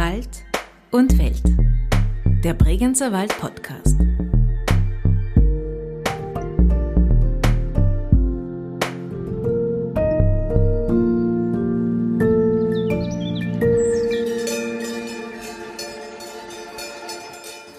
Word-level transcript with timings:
Wald 0.00 0.46
und 0.92 1.18
Welt. 1.18 1.42
Der 2.42 2.54
Bregenzer 2.54 3.12
Wald 3.12 3.36
Podcast. 3.38 3.98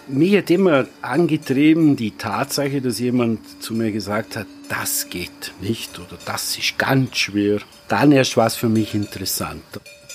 Mich 0.08 0.38
hat 0.38 0.52
immer 0.52 0.86
angetrieben 1.02 1.96
die 1.96 2.12
Tatsache, 2.12 2.82
dass 2.82 3.00
jemand 3.00 3.64
zu 3.64 3.74
mir 3.74 3.92
gesagt 3.92 4.36
hat, 4.36 4.46
das 4.70 5.10
geht 5.10 5.56
nicht 5.60 5.98
oder 5.98 6.20
das 6.28 6.56
ist 6.56 6.78
ganz 6.78 7.18
schwer. 7.18 7.62
Dann 7.88 8.12
erst 8.12 8.38
war 8.38 8.46
es 8.46 8.56
für 8.56 8.70
mich 8.70 8.94
interessant. 8.94 9.64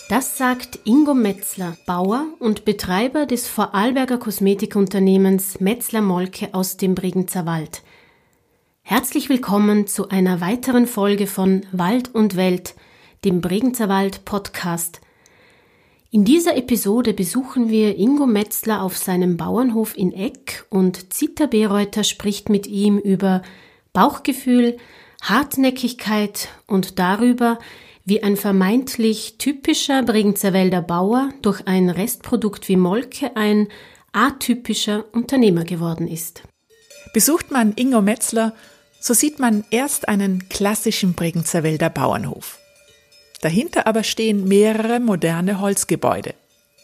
Das 0.09 0.39
sagt 0.39 0.79
Ingo 0.85 1.15
Metzler, 1.15 1.77
Bauer 1.85 2.27
und 2.39 2.65
Betreiber 2.65 3.27
des 3.27 3.49
Vorarlberger 3.49 4.19
Kosmetikunternehmens 4.19 5.59
Metzler 5.59 6.01
Molke 6.01 6.55
aus 6.55 6.77
dem 6.77 6.95
Bregenzer 6.95 7.45
Wald. 7.45 7.83
Herzlich 8.83 9.29
willkommen 9.29 9.89
zu 9.89 10.09
einer 10.09 10.41
weiteren 10.41 10.87
Folge 10.87 11.27
von 11.27 11.67
Wald 11.73 12.15
und 12.15 12.37
Welt, 12.37 12.77
dem 13.25 13.41
Bregenzer 13.41 13.89
Wald 13.89 14.25
Podcast. 14.25 15.01
In 16.13 16.25
dieser 16.25 16.57
Episode 16.57 17.13
besuchen 17.13 17.69
wir 17.69 17.99
Ingo 17.99 18.27
Metzler 18.27 18.83
auf 18.83 18.97
seinem 18.97 19.37
Bauernhof 19.37 19.99
in 19.99 20.13
Eck 20.13 20.67
und 20.71 21.13
Zita 21.13 21.47
Bereuter 21.47 22.05
spricht 22.05 22.49
mit 22.49 22.69
ihm 22.69 22.99
über 22.99 23.43
Bauchgefühl, 23.93 24.77
Hartnäckigkeit 25.21 26.49
und 26.69 27.01
darüber, 27.01 27.59
wie 28.07 28.23
ein 28.23 28.37
vermeintlich 28.37 29.35
typischer 29.37 30.03
Bregenzerwälder 30.03 30.81
Bauer 30.81 31.31
durch 31.43 31.67
ein 31.67 31.91
Restprodukt 31.91 32.69
wie 32.69 32.77
Molke 32.77 33.37
ein 33.37 33.69
atypischer 34.13 35.05
Unternehmer 35.13 35.65
geworden 35.65 36.07
ist. 36.09 36.45
Besucht 37.13 37.51
man 37.51 37.73
Ingo 37.75 38.01
Metzler, 38.01 38.55
so 39.01 39.13
sieht 39.13 39.41
man 39.41 39.65
erst 39.71 40.09
einen 40.09 40.49
klassischen 40.49 41.15
Bregenzerwälder 41.15 41.91
Bauernhof. 41.91 42.59
Dahinter 43.41 43.87
aber 43.89 44.05
stehen 44.05 44.47
mehrere 44.47 45.01
moderne 45.01 45.61
Holzgebäude, 45.61 46.35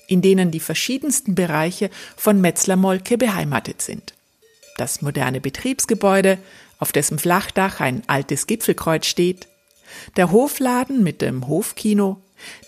in 0.09 0.23
denen 0.23 0.51
die 0.51 0.61
verschiedensten 0.61 1.37
Bereiche 1.37 1.89
von 2.17 2.41
Metzler 2.41 2.77
Molke 2.77 3.17
beheimatet 3.17 3.81
sind. 3.81 4.15
Das 4.77 5.03
moderne 5.03 5.41
Betriebsgebäude, 5.41 6.39
auf 6.79 6.91
dessen 6.91 7.19
Flachdach 7.19 7.81
ein 7.81 8.03
altes 8.09 8.49
Gipfelkreuz 8.49 9.07
steht, 9.07 9.47
der 10.17 10.33
Hofladen 10.33 11.03
mit 11.03 11.23
dem 11.23 11.49
Hofkino, 11.49 12.21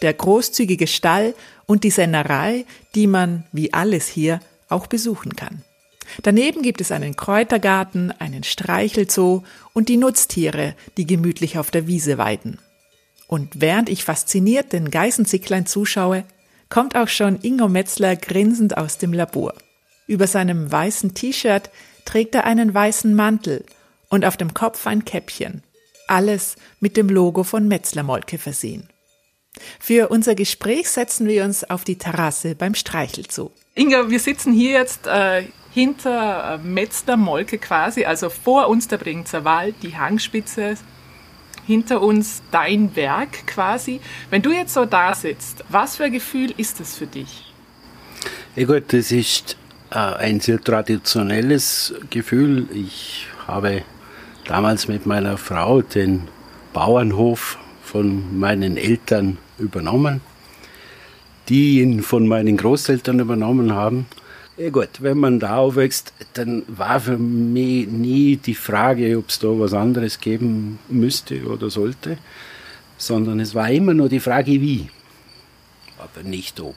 der 0.03 0.13
großzügige 0.13 0.87
Stall 0.87 1.35
und 1.67 1.85
die 1.85 1.91
Sennerei, 1.91 2.65
die 2.95 3.07
man, 3.07 3.45
wie 3.53 3.73
alles 3.73 4.09
hier, 4.09 4.41
auch 4.69 4.87
besuchen 4.87 5.37
kann. 5.37 5.63
Daneben 6.23 6.63
gibt 6.63 6.81
es 6.81 6.93
einen 6.93 7.17
Kräutergarten, 7.17 8.13
einen 8.13 8.45
Streichelzoo 8.45 9.43
und 9.73 9.89
die 9.89 9.97
Nutztiere, 9.97 10.75
die 10.97 11.07
gemütlich 11.07 11.59
auf 11.59 11.71
der 11.71 11.87
Wiese 11.87 12.19
weiden. 12.19 12.59
Und 13.27 13.61
während 13.61 13.89
ich 13.89 14.05
fasziniert 14.05 14.73
den 14.73 14.91
Geißenzicklein 14.91 15.67
zuschaue, 15.67 16.25
kommt 16.69 16.95
auch 16.95 17.09
schon 17.09 17.39
Ingo 17.43 17.69
Metzler 17.69 18.17
grinsend 18.17 18.77
aus 18.77 18.99
dem 18.99 19.13
Labor. 19.13 19.55
Über 20.07 20.27
seinem 20.27 20.71
weißen 20.71 21.15
T-Shirt 21.15 21.71
trägt 22.05 22.35
er 22.35 22.45
einen 22.45 22.75
weißen 22.75 23.15
Mantel 23.15 23.65
und 24.09 24.25
auf 24.25 24.37
dem 24.37 24.53
Kopf 24.53 24.87
ein 24.87 25.05
Käppchen 25.05 25.63
alles 26.09 26.57
mit 26.81 26.97
dem 26.97 27.09
Logo 27.09 27.45
von 27.45 27.69
Metzler 27.69 28.03
Molke 28.03 28.39
versehen. 28.39 28.89
Für 29.79 30.09
unser 30.09 30.35
Gespräch 30.35 30.89
setzen 30.91 31.29
wir 31.29 31.45
uns 31.45 31.65
auf 31.65 31.85
die 31.85 31.97
Terrasse 31.97 32.55
beim 32.55 32.75
Streichelzoo. 32.75 33.51
Inga, 33.75 34.11
wir 34.11 34.21
sitzen 34.21 34.53
hier 34.53 34.73
jetzt 34.73 35.07
äh, 35.07 35.45
hinter 35.73 36.55
äh, 36.55 36.59
Metzler 36.59 37.17
Molke 37.17 37.59
quasi, 37.59 38.05
also 38.05 38.31
vor 38.31 38.69
uns 38.69 38.89
der 38.89 38.99
Bregenzer 38.99 39.45
Wald, 39.45 39.77
die 39.83 39.97
Hangspitze, 39.97 40.77
hinter 41.67 42.03
uns 42.03 42.43
dein 42.51 42.95
Werk 42.95 43.47
quasi. 43.47 44.01
Wenn 44.31 44.43
du 44.43 44.53
jetzt 44.53 44.75
so 44.75 44.85
da 44.85 45.15
sitzt, 45.15 45.65
was 45.69 45.97
für 45.97 46.05
ein 46.05 46.13
Gefühl 46.13 46.53
ist 46.57 46.81
das 46.81 46.97
für 46.97 47.07
dich? 47.07 47.53
Ja 48.57 48.67
gut, 48.67 48.93
das 48.93 49.11
ist 49.11 49.57
äh, 49.91 49.97
ein 49.97 50.41
sehr 50.41 50.61
traditionelles 50.61 51.95
Gefühl. 52.11 52.69
Ich 52.73 53.27
habe 53.47 53.83
damals 54.47 54.89
mit 54.89 55.07
meiner 55.07 55.39
Frau 55.39 55.83
den 55.83 56.29
Bauernhof 56.73 57.59
von 57.83 58.39
meinen 58.39 58.77
Eltern 58.77 59.39
übernommen, 59.59 60.21
die 61.49 61.81
ihn 61.81 62.03
von 62.03 62.27
meinen 62.27 62.57
Großeltern 62.57 63.21
übernommen 63.21 63.73
haben. 63.73 64.07
Ja 64.57 64.71
gut, 64.71 64.89
wenn 65.01 65.19
man 65.19 65.41
da 65.41 65.57
aufwächst, 65.57 66.13
dann 66.35 66.63
war 66.69 67.01
für 67.01 67.19
mich 67.19 67.89
nie 67.89 68.37
die 68.37 68.55
Frage, 68.55 69.19
ob 69.19 69.29
es 69.29 69.39
da 69.39 69.49
was 69.49 69.73
anderes 69.73 70.21
geben 70.21 70.79
müsste 70.89 71.45
oder 71.45 71.71
sollte, 71.71 72.19
sondern 72.97 73.41
es 73.41 73.55
war 73.55 73.69
immer 73.71 73.95
nur 73.95 74.09
die 74.09 74.21
Frage, 74.21 74.53
wie, 74.53 74.89
aber 75.99 76.23
nicht 76.23 76.61
ob. 76.61 76.75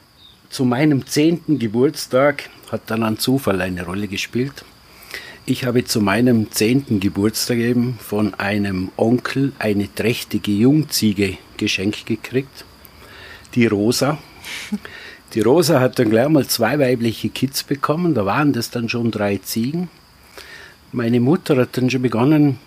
Zu 0.50 0.66
meinem 0.66 1.06
zehnten 1.06 1.60
Geburtstag 1.60 2.50
hat 2.72 2.82
dann 2.88 3.04
ein 3.04 3.20
Zufall 3.20 3.62
eine 3.62 3.86
Rolle 3.86 4.08
gespielt. 4.08 4.64
Ich 5.50 5.64
habe 5.64 5.86
zu 5.86 6.02
meinem 6.02 6.52
zehnten 6.52 7.00
Geburtstag 7.00 7.60
eben 7.60 7.98
von 8.00 8.34
einem 8.34 8.92
Onkel 8.98 9.54
eine 9.60 9.88
trächtige 9.96 10.52
Jungziege 10.52 11.38
geschenkt 11.56 12.06
gekriegt, 12.06 12.66
die 13.56 13.66
Rosa. 13.66 14.18
Die 15.34 15.40
Rosa 15.40 15.80
hat 15.80 16.00
dann 16.00 16.10
gleich 16.10 16.28
mal 16.28 16.46
zwei 16.48 16.78
weibliche 16.80 17.30
Kids 17.30 17.64
bekommen, 17.64 18.14
da 18.14 18.26
waren 18.26 18.52
das 18.52 18.72
dann 18.72 18.90
schon 18.90 19.10
drei 19.10 19.38
Ziegen. 19.38 19.88
Meine 20.92 21.22
Mutter 21.22 21.56
hat 21.56 21.78
dann 21.78 21.90
schon 21.90 22.02
begonnen, 22.02 22.60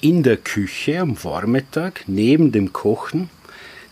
in 0.00 0.22
der 0.22 0.38
Küche 0.38 1.00
am 1.00 1.16
Vormittag 1.16 2.04
neben 2.06 2.50
dem 2.50 2.72
Kochen 2.72 3.28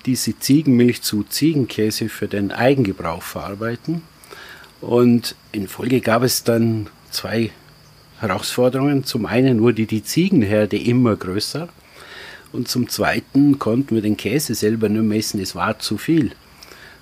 diese 0.06 0.38
Ziegenmilch 0.38 1.02
zu 1.02 1.24
Ziegenkäse 1.24 2.08
für 2.08 2.26
den 2.26 2.52
Eigengebrauch 2.52 3.22
verarbeiten. 3.22 4.00
Und 4.80 5.34
in 5.52 5.68
Folge 5.68 6.00
gab 6.00 6.22
es 6.22 6.42
dann 6.42 6.86
zwei 7.10 7.50
Herausforderungen. 8.20 9.04
Zum 9.04 9.26
einen 9.26 9.60
wurde 9.62 9.86
die 9.86 10.04
Ziegenherde 10.04 10.78
immer 10.78 11.16
größer 11.16 11.68
und 12.52 12.68
zum 12.68 12.88
zweiten 12.88 13.58
konnten 13.58 13.94
wir 13.94 14.02
den 14.02 14.16
Käse 14.16 14.54
selber 14.54 14.88
nur 14.88 15.02
messen, 15.02 15.40
es 15.40 15.54
war 15.54 15.78
zu 15.78 15.98
viel. 15.98 16.32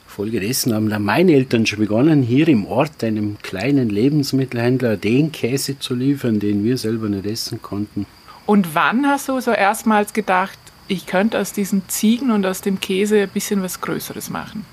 Folgedessen 0.07 0.75
haben 0.75 0.91
dann 0.91 1.05
meine 1.05 1.33
Eltern 1.33 1.65
schon 1.65 1.79
begonnen, 1.79 2.23
hier 2.23 2.49
im 2.49 2.67
Ort 2.67 3.05
einem 3.05 3.37
kleinen 3.43 3.89
Lebensmittelhändler 3.89 4.97
den 4.97 5.31
Käse 5.31 5.79
zu 5.79 5.95
liefern, 5.95 6.41
den 6.41 6.65
wir 6.65 6.77
selber 6.77 7.09
nicht 7.09 7.25
essen 7.25 7.63
konnten. 7.63 8.05
Und 8.45 8.75
wann 8.75 9.07
hast 9.07 9.29
du 9.29 9.39
so 9.41 9.53
erstmals 9.53 10.13
gedacht, 10.13 10.59
ich 10.89 11.07
könnte 11.07 11.39
aus 11.39 11.53
diesen 11.53 11.83
Ziegen 11.89 12.31
und 12.31 12.47
aus 12.47 12.63
dem 12.63 12.81
Käse 12.81 13.23
ein 13.23 13.29
bisschen 13.29 13.63
was 13.63 13.81
Größeres 13.81 14.31
machen? 14.31 14.65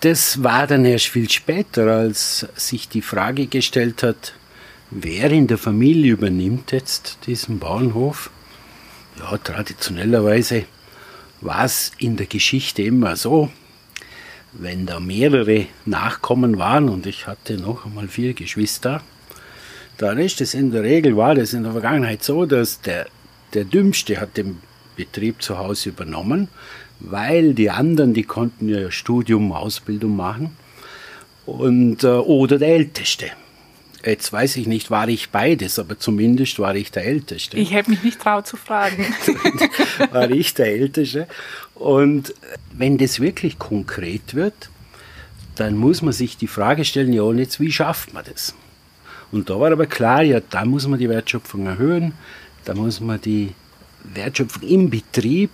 Das 0.00 0.42
war 0.42 0.66
dann 0.66 0.84
erst 0.84 1.06
viel 1.06 1.30
später, 1.30 1.86
als 1.86 2.46
sich 2.56 2.88
die 2.88 3.02
Frage 3.02 3.46
gestellt 3.46 4.02
hat, 4.02 4.34
Wer 4.96 5.32
in 5.32 5.48
der 5.48 5.58
Familie 5.58 6.12
übernimmt 6.12 6.70
jetzt 6.70 7.18
diesen 7.26 7.58
Bauernhof? 7.58 8.30
Ja, 9.18 9.36
traditionellerweise 9.38 10.66
war 11.40 11.64
es 11.64 11.90
in 11.98 12.16
der 12.16 12.26
Geschichte 12.26 12.82
immer 12.82 13.16
so, 13.16 13.50
wenn 14.52 14.86
da 14.86 15.00
mehrere 15.00 15.66
Nachkommen 15.84 16.58
waren 16.58 16.88
und 16.88 17.06
ich 17.06 17.26
hatte 17.26 17.56
noch 17.56 17.84
einmal 17.84 18.06
vier 18.06 18.34
Geschwister, 18.34 19.02
dann 19.98 20.18
ist 20.18 20.40
es 20.40 20.54
in 20.54 20.70
der 20.70 20.84
Regel, 20.84 21.16
war 21.16 21.34
das 21.34 21.54
in 21.54 21.64
der 21.64 21.72
Vergangenheit 21.72 22.22
so, 22.22 22.46
dass 22.46 22.80
der, 22.80 23.08
der 23.52 23.64
Dümmste 23.64 24.20
hat 24.20 24.36
den 24.36 24.60
Betrieb 24.94 25.42
zu 25.42 25.58
Hause 25.58 25.88
übernommen, 25.88 26.46
weil 27.00 27.54
die 27.54 27.68
anderen, 27.68 28.14
die 28.14 28.22
konnten 28.22 28.68
ja 28.68 28.92
Studium, 28.92 29.50
Ausbildung 29.50 30.14
machen 30.14 30.56
und, 31.46 32.04
äh, 32.04 32.06
oder 32.06 32.58
der 32.58 32.68
Älteste. 32.68 33.32
Jetzt 34.04 34.32
weiß 34.32 34.56
ich 34.56 34.66
nicht, 34.66 34.90
war 34.90 35.08
ich 35.08 35.30
beides, 35.30 35.78
aber 35.78 35.98
zumindest 35.98 36.58
war 36.58 36.74
ich 36.74 36.90
der 36.90 37.06
Älteste. 37.06 37.56
Ich 37.56 37.72
hätte 37.72 37.90
mich 37.90 38.02
nicht 38.02 38.20
traut 38.20 38.46
zu 38.46 38.56
fragen. 38.56 39.06
war 40.10 40.30
ich 40.30 40.52
der 40.52 40.66
Älteste. 40.66 41.26
Und 41.74 42.34
wenn 42.72 42.98
das 42.98 43.20
wirklich 43.20 43.58
konkret 43.58 44.34
wird, 44.34 44.68
dann 45.56 45.76
muss 45.76 46.02
man 46.02 46.12
sich 46.12 46.36
die 46.36 46.48
Frage 46.48 46.84
stellen, 46.84 47.12
ja, 47.12 47.22
und 47.22 47.38
jetzt, 47.38 47.60
wie 47.60 47.72
schafft 47.72 48.12
man 48.12 48.24
das? 48.30 48.54
Und 49.32 49.48
da 49.48 49.58
war 49.58 49.72
aber 49.72 49.86
klar, 49.86 50.22
ja, 50.22 50.40
da 50.40 50.64
muss 50.64 50.86
man 50.86 50.98
die 50.98 51.08
Wertschöpfung 51.08 51.66
erhöhen, 51.66 52.12
da 52.64 52.74
muss 52.74 53.00
man 53.00 53.20
die 53.20 53.54
Wertschöpfung 54.02 54.62
im 54.68 54.90
Betrieb 54.90 55.50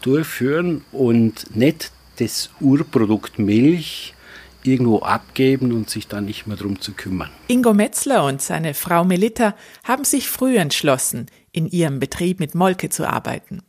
durchführen 0.00 0.82
und 0.92 1.54
nicht 1.54 1.92
das 2.18 2.50
Urprodukt 2.60 3.38
Milch 3.38 4.14
irgendwo 4.62 5.00
abgeben 5.00 5.72
und 5.72 5.88
sich 5.88 6.08
dann 6.08 6.24
nicht 6.24 6.46
mehr 6.46 6.56
darum 6.56 6.80
zu 6.80 6.92
kümmern. 6.92 7.30
Ingo 7.46 7.74
Metzler 7.74 8.24
und 8.24 8.42
seine 8.42 8.74
Frau 8.74 9.04
Melitta 9.04 9.54
haben 9.84 10.04
sich 10.04 10.28
früh 10.28 10.56
entschlossen, 10.56 11.26
in 11.52 11.66
ihrem 11.66 12.00
Betrieb 12.00 12.40
mit 12.40 12.54
Molke 12.54 12.88
zu 12.88 13.08
arbeiten. 13.08 13.62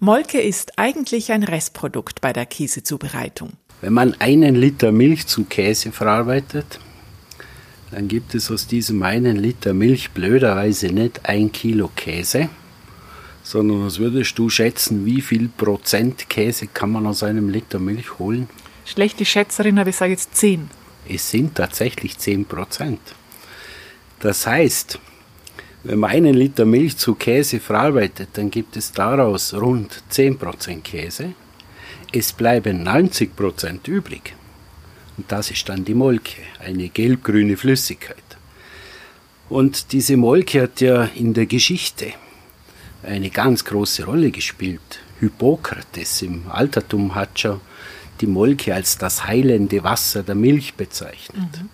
Molke 0.00 0.40
ist 0.40 0.78
eigentlich 0.78 1.32
ein 1.32 1.44
Restprodukt 1.44 2.20
bei 2.20 2.32
der 2.32 2.46
Käsezubereitung. 2.46 3.52
Wenn 3.80 3.92
man 3.92 4.14
einen 4.20 4.56
Liter 4.56 4.90
Milch 4.90 5.26
zu 5.26 5.44
Käse 5.44 5.92
verarbeitet, 5.92 6.80
dann 7.90 8.08
gibt 8.08 8.34
es 8.34 8.50
aus 8.50 8.66
diesem 8.66 9.02
einen 9.02 9.36
Liter 9.36 9.72
Milch 9.72 10.10
blöderweise 10.10 10.88
nicht 10.88 11.26
ein 11.26 11.52
Kilo 11.52 11.90
Käse, 11.94 12.48
sondern 13.42 13.86
was 13.86 13.98
würdest 13.98 14.38
du 14.38 14.50
schätzen, 14.50 15.06
wie 15.06 15.22
viel 15.22 15.48
Prozent 15.48 16.28
Käse 16.28 16.66
kann 16.66 16.90
man 16.90 17.06
aus 17.06 17.22
einem 17.22 17.48
Liter 17.48 17.78
Milch 17.78 18.18
holen? 18.18 18.48
Schlechte 18.88 19.26
Schätzerin, 19.26 19.78
aber 19.78 19.90
ich 19.90 19.96
sage 19.96 20.12
jetzt 20.12 20.34
10. 20.34 20.70
Es 21.06 21.30
sind 21.30 21.54
tatsächlich 21.54 22.16
10 22.16 22.46
Prozent. 22.46 23.00
Das 24.20 24.46
heißt, 24.46 24.98
wenn 25.84 25.98
man 25.98 26.10
einen 26.10 26.32
Liter 26.32 26.64
Milch 26.64 26.96
zu 26.96 27.14
Käse 27.14 27.60
verarbeitet, 27.60 28.30
dann 28.32 28.50
gibt 28.50 28.78
es 28.78 28.90
daraus 28.92 29.52
rund 29.52 30.02
10 30.08 30.38
Prozent 30.38 30.84
Käse. 30.84 31.34
Es 32.12 32.32
bleiben 32.32 32.82
90 32.82 33.36
Prozent 33.36 33.86
übrig. 33.88 34.34
Und 35.18 35.30
das 35.30 35.50
ist 35.50 35.68
dann 35.68 35.84
die 35.84 35.94
Molke, 35.94 36.40
eine 36.58 36.88
gelbgrüne 36.88 37.58
Flüssigkeit. 37.58 38.16
Und 39.50 39.92
diese 39.92 40.16
Molke 40.16 40.62
hat 40.62 40.80
ja 40.80 41.04
in 41.14 41.34
der 41.34 41.44
Geschichte 41.44 42.14
eine 43.02 43.28
ganz 43.28 43.66
große 43.66 44.06
Rolle 44.06 44.30
gespielt. 44.30 45.00
Hippokrates 45.20 46.22
im 46.22 46.50
Altertum 46.50 47.14
hat 47.14 47.38
schon 47.38 47.60
die 48.20 48.26
Molke 48.26 48.74
als 48.74 48.98
das 48.98 49.26
heilende 49.26 49.82
Wasser 49.84 50.22
der 50.22 50.34
Milch 50.34 50.74
bezeichnet. 50.74 51.62
Mhm. 51.62 51.68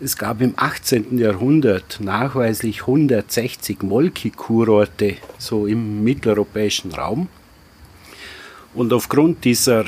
Es 0.00 0.16
gab 0.16 0.40
im 0.40 0.54
18. 0.56 1.18
Jahrhundert 1.18 2.00
nachweislich 2.00 2.80
160 2.82 3.82
Molkekurorte 3.82 5.16
so 5.38 5.66
im 5.66 6.02
mitteleuropäischen 6.02 6.92
Raum. 6.92 7.28
Und 8.74 8.92
aufgrund 8.92 9.44
dieser 9.44 9.84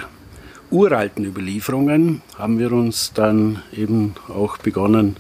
uralten 0.71 1.25
Überlieferungen 1.25 2.23
haben 2.39 2.59
wir 2.59 2.73
uns 2.73 3.13
dann 3.15 3.63
eben 3.73 4.15
auch 4.29 4.59
begonnen, 4.59 5.17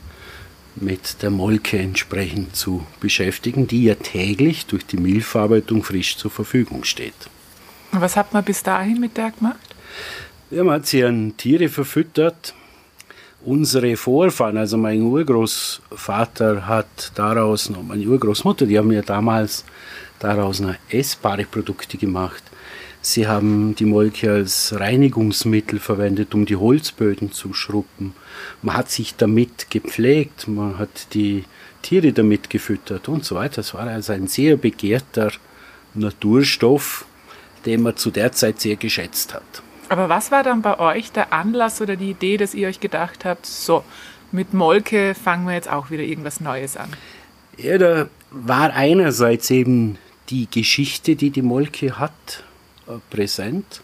mit 0.76 1.22
der 1.22 1.30
Molke 1.30 1.78
entsprechend 1.78 2.54
zu 2.54 2.86
beschäftigen, 3.00 3.66
die 3.66 3.84
ja 3.84 3.94
täglich 3.94 4.66
durch 4.66 4.86
die 4.86 4.98
Milchverarbeitung 4.98 5.82
frisch 5.82 6.16
zur 6.16 6.30
Verfügung 6.30 6.84
steht. 6.84 7.14
Was 7.92 8.16
hat 8.16 8.34
man 8.34 8.44
bis 8.44 8.62
dahin 8.62 9.00
mit 9.00 9.16
der 9.16 9.30
gemacht? 9.30 9.74
Man 10.48 10.70
hat 10.70 10.86
sie 10.86 11.02
an 11.02 11.36
Tiere 11.36 11.68
verfüttert. 11.68 12.54
Unsere 13.44 13.96
Vorfahren, 13.96 14.56
also 14.56 14.76
mein 14.76 15.02
Urgroßvater 15.02 16.68
hat 16.68 17.10
daraus, 17.16 17.68
noch 17.68 17.82
meine 17.82 18.06
Urgroßmutter, 18.06 18.64
die 18.66 18.78
haben 18.78 18.92
ja 18.92 19.02
damals 19.02 19.64
daraus 20.20 20.60
noch 20.60 20.74
essbare 20.88 21.44
Produkte 21.44 21.98
gemacht. 21.98 22.44
Sie 23.00 23.26
haben 23.26 23.74
die 23.74 23.86
Molke 23.86 24.30
als 24.30 24.72
Reinigungsmittel 24.78 25.80
verwendet, 25.80 26.32
um 26.32 26.46
die 26.46 26.56
Holzböden 26.56 27.32
zu 27.32 27.52
schruppen. 27.52 28.14
Man 28.62 28.76
hat 28.76 28.90
sich 28.90 29.16
damit 29.16 29.68
gepflegt, 29.70 30.46
man 30.46 30.78
hat 30.78 31.12
die 31.12 31.44
Tiere 31.82 32.12
damit 32.12 32.50
gefüttert 32.50 33.08
und 33.08 33.24
so 33.24 33.34
weiter. 33.34 33.62
Es 33.62 33.74
war 33.74 33.88
also 33.88 34.12
ein 34.12 34.28
sehr 34.28 34.56
begehrter 34.56 35.32
Naturstoff, 35.94 37.04
den 37.64 37.82
man 37.82 37.96
zu 37.96 38.12
der 38.12 38.30
Zeit 38.30 38.60
sehr 38.60 38.76
geschätzt 38.76 39.34
hat. 39.34 39.62
Aber 39.88 40.08
was 40.08 40.30
war 40.30 40.42
dann 40.42 40.62
bei 40.62 40.78
euch 40.78 41.12
der 41.12 41.32
Anlass 41.32 41.80
oder 41.80 41.96
die 41.96 42.10
Idee, 42.10 42.36
dass 42.36 42.54
ihr 42.54 42.68
euch 42.68 42.80
gedacht 42.80 43.24
habt, 43.24 43.46
so, 43.46 43.84
mit 44.32 44.52
Molke 44.52 45.14
fangen 45.14 45.46
wir 45.46 45.54
jetzt 45.54 45.70
auch 45.70 45.90
wieder 45.90 46.02
irgendwas 46.02 46.40
Neues 46.40 46.76
an? 46.76 46.90
Ja, 47.56 47.78
da 47.78 48.08
war 48.30 48.72
einerseits 48.72 49.50
eben 49.50 49.98
die 50.28 50.48
Geschichte, 50.50 51.16
die 51.16 51.30
die 51.30 51.42
Molke 51.42 51.98
hat, 51.98 52.44
präsent. 53.10 53.82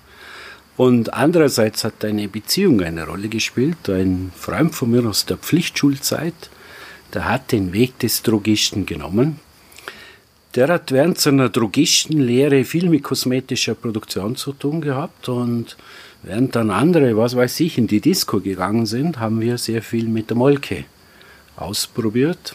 Und 0.76 1.14
andererseits 1.14 1.84
hat 1.84 2.04
eine 2.04 2.28
Beziehung 2.28 2.82
eine 2.82 3.06
Rolle 3.06 3.28
gespielt. 3.28 3.88
Ein 3.88 4.32
Freund 4.36 4.74
von 4.74 4.90
mir 4.90 5.06
aus 5.06 5.26
der 5.26 5.36
Pflichtschulzeit, 5.36 6.50
der 7.14 7.28
hat 7.28 7.52
den 7.52 7.72
Weg 7.72 7.98
des 7.98 8.22
Drogisten 8.22 8.86
genommen. 8.86 9.38
Der 10.54 10.68
hat 10.68 10.92
während 10.92 11.18
seiner 11.18 11.48
Drogistenlehre 11.48 12.64
viel 12.64 12.90
mit 12.90 13.02
kosmetischer 13.02 13.74
Produktion 13.74 14.36
zu 14.36 14.52
tun 14.52 14.82
gehabt 14.82 15.30
und 15.30 15.78
während 16.22 16.54
dann 16.54 16.70
andere, 16.70 17.16
was 17.16 17.34
weiß 17.34 17.60
ich, 17.60 17.78
in 17.78 17.86
die 17.86 18.02
Disco 18.02 18.38
gegangen 18.38 18.84
sind, 18.84 19.18
haben 19.18 19.40
wir 19.40 19.56
sehr 19.56 19.80
viel 19.80 20.08
mit 20.08 20.28
der 20.28 20.36
Molke 20.36 20.84
ausprobiert, 21.56 22.54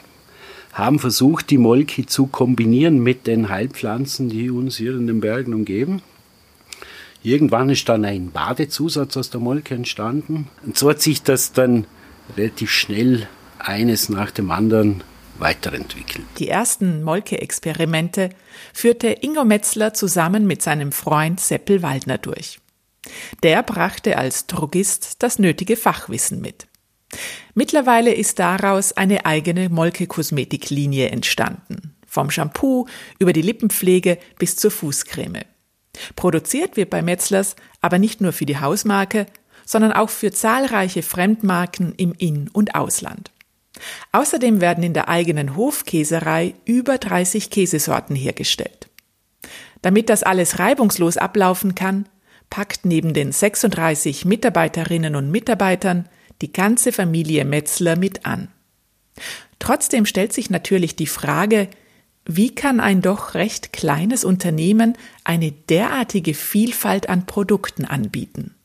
haben 0.73 0.99
versucht, 0.99 1.49
die 1.49 1.57
Molke 1.57 2.05
zu 2.05 2.27
kombinieren 2.27 3.01
mit 3.01 3.25
den 3.25 3.49
Heilpflanzen, 3.49 4.29
die 4.29 4.51
uns 4.51 4.77
hier 4.77 4.95
in 4.95 5.07
den 5.07 5.19
Bergen 5.19 5.55
umgeben. 5.55 6.03
Irgendwann 7.23 7.71
ist 7.71 7.89
dann 7.89 8.05
ein 8.05 8.29
Badezusatz 8.29 9.17
aus 9.17 9.31
der 9.31 9.39
Molke 9.39 9.73
entstanden. 9.73 10.49
Und 10.63 10.77
so 10.77 10.91
hat 10.91 11.01
sich 11.01 11.23
das 11.23 11.51
dann 11.51 11.85
relativ 12.37 12.69
schnell 12.69 13.27
eines 13.57 14.07
nach 14.07 14.29
dem 14.29 14.51
anderen 14.51 15.01
weiterentwickelt. 15.39 16.25
Die 16.37 16.49
ersten 16.49 17.03
Molke-Experimente 17.03 18.29
führte 18.73 19.07
Ingo 19.07 19.45
Metzler 19.45 19.93
zusammen 19.93 20.47
mit 20.47 20.61
seinem 20.61 20.91
Freund 20.91 21.39
Seppel 21.39 21.81
Waldner 21.81 22.17
durch. 22.17 22.59
Der 23.43 23.63
brachte 23.63 24.17
als 24.17 24.47
Drogist 24.47 25.23
das 25.23 25.39
nötige 25.39 25.77
Fachwissen 25.77 26.41
mit. 26.41 26.67
Mittlerweile 27.53 28.13
ist 28.13 28.39
daraus 28.39 28.91
eine 28.93 29.25
eigene 29.25 29.69
Molke-Kosmetiklinie 29.69 31.09
entstanden. 31.09 31.95
Vom 32.05 32.29
Shampoo 32.31 32.87
über 33.19 33.33
die 33.33 33.41
Lippenpflege 33.41 34.17
bis 34.39 34.55
zur 34.55 34.71
Fußcreme. 34.71 35.43
Produziert 36.15 36.77
wird 36.77 36.89
bei 36.89 37.01
Metzlers 37.01 37.55
aber 37.81 37.99
nicht 37.99 38.21
nur 38.21 38.33
für 38.33 38.45
die 38.45 38.59
Hausmarke, 38.59 39.25
sondern 39.65 39.91
auch 39.91 40.09
für 40.09 40.31
zahlreiche 40.31 41.03
Fremdmarken 41.03 41.93
im 41.95 42.13
In- 42.13 42.49
und 42.49 42.75
Ausland. 42.75 43.31
Außerdem 44.11 44.61
werden 44.61 44.83
in 44.83 44.93
der 44.93 45.09
eigenen 45.09 45.55
Hofkäserei 45.55 46.55
über 46.65 46.97
30 46.97 47.49
Käsesorten 47.49 48.15
hergestellt. 48.15 48.89
Damit 49.81 50.09
das 50.09 50.23
alles 50.23 50.59
reibungslos 50.59 51.17
ablaufen 51.17 51.75
kann, 51.75 52.07
packt 52.49 52.85
neben 52.85 53.13
den 53.13 53.31
36 53.31 54.25
Mitarbeiterinnen 54.25 55.15
und 55.15 55.31
Mitarbeitern 55.31 56.07
die 56.41 56.51
ganze 56.51 56.91
Familie 56.91 57.45
Metzler 57.45 57.95
mit 57.95 58.25
an. 58.25 58.49
Trotzdem 59.59 60.05
stellt 60.05 60.33
sich 60.33 60.49
natürlich 60.49 60.95
die 60.95 61.07
Frage, 61.07 61.69
wie 62.25 62.53
kann 62.53 62.79
ein 62.79 63.01
doch 63.01 63.35
recht 63.35 63.71
kleines 63.71 64.25
Unternehmen 64.25 64.97
eine 65.23 65.51
derartige 65.51 66.33
Vielfalt 66.33 67.09
an 67.09 67.25
Produkten 67.25 67.85
anbieten? 67.85 68.56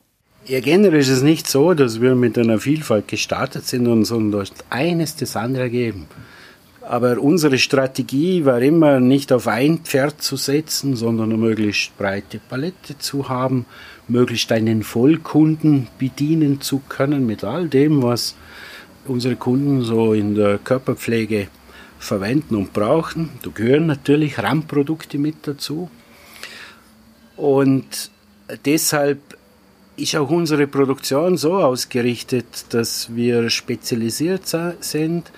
Ja, 0.45 0.59
generell 0.59 0.99
ist 0.99 1.07
es 1.07 1.21
nicht 1.21 1.47
so, 1.47 1.73
dass 1.73 2.01
wir 2.01 2.15
mit 2.15 2.37
einer 2.37 2.59
Vielfalt 2.59 3.07
gestartet 3.07 3.65
sind 3.65 3.87
und 3.87 4.03
sondern 4.03 4.45
eines 4.69 5.15
das 5.15 5.37
andere 5.37 5.69
geben. 5.69 6.07
Aber 6.81 7.17
unsere 7.17 7.57
Strategie 7.57 8.43
war 8.43 8.61
immer 8.61 8.99
nicht 8.99 9.31
auf 9.31 9.47
ein 9.47 9.79
Pferd 9.79 10.21
zu 10.21 10.35
setzen, 10.35 10.97
sondern 10.97 11.31
eine 11.31 11.37
möglichst 11.37 11.97
breite 11.97 12.41
Palette 12.49 12.97
zu 12.97 13.29
haben, 13.29 13.65
möglichst 14.09 14.51
einen 14.51 14.83
Vollkunden 14.83 15.87
bedienen 15.97 16.59
zu 16.59 16.81
können 16.89 17.25
mit 17.25 17.45
all 17.45 17.69
dem, 17.69 18.03
was 18.03 18.35
unsere 19.07 19.37
Kunden 19.37 19.83
so 19.83 20.13
in 20.13 20.35
der 20.35 20.57
Körperpflege 20.57 21.47
verwenden 21.99 22.55
und 22.55 22.73
brauchen. 22.73 23.29
Da 23.43 23.49
gehören 23.49 23.85
natürlich 23.85 24.37
Randprodukte 24.39 25.17
mit 25.17 25.47
dazu. 25.47 25.89
Und 27.37 28.11
deshalb 28.65 29.37
ist 29.95 30.15
auch 30.15 30.29
unsere 30.29 30.67
Produktion 30.67 31.37
so 31.37 31.55
ausgerichtet, 31.55 32.65
dass 32.69 33.15
wir 33.15 33.49
spezialisiert 33.49 34.43
sind, 34.79 35.31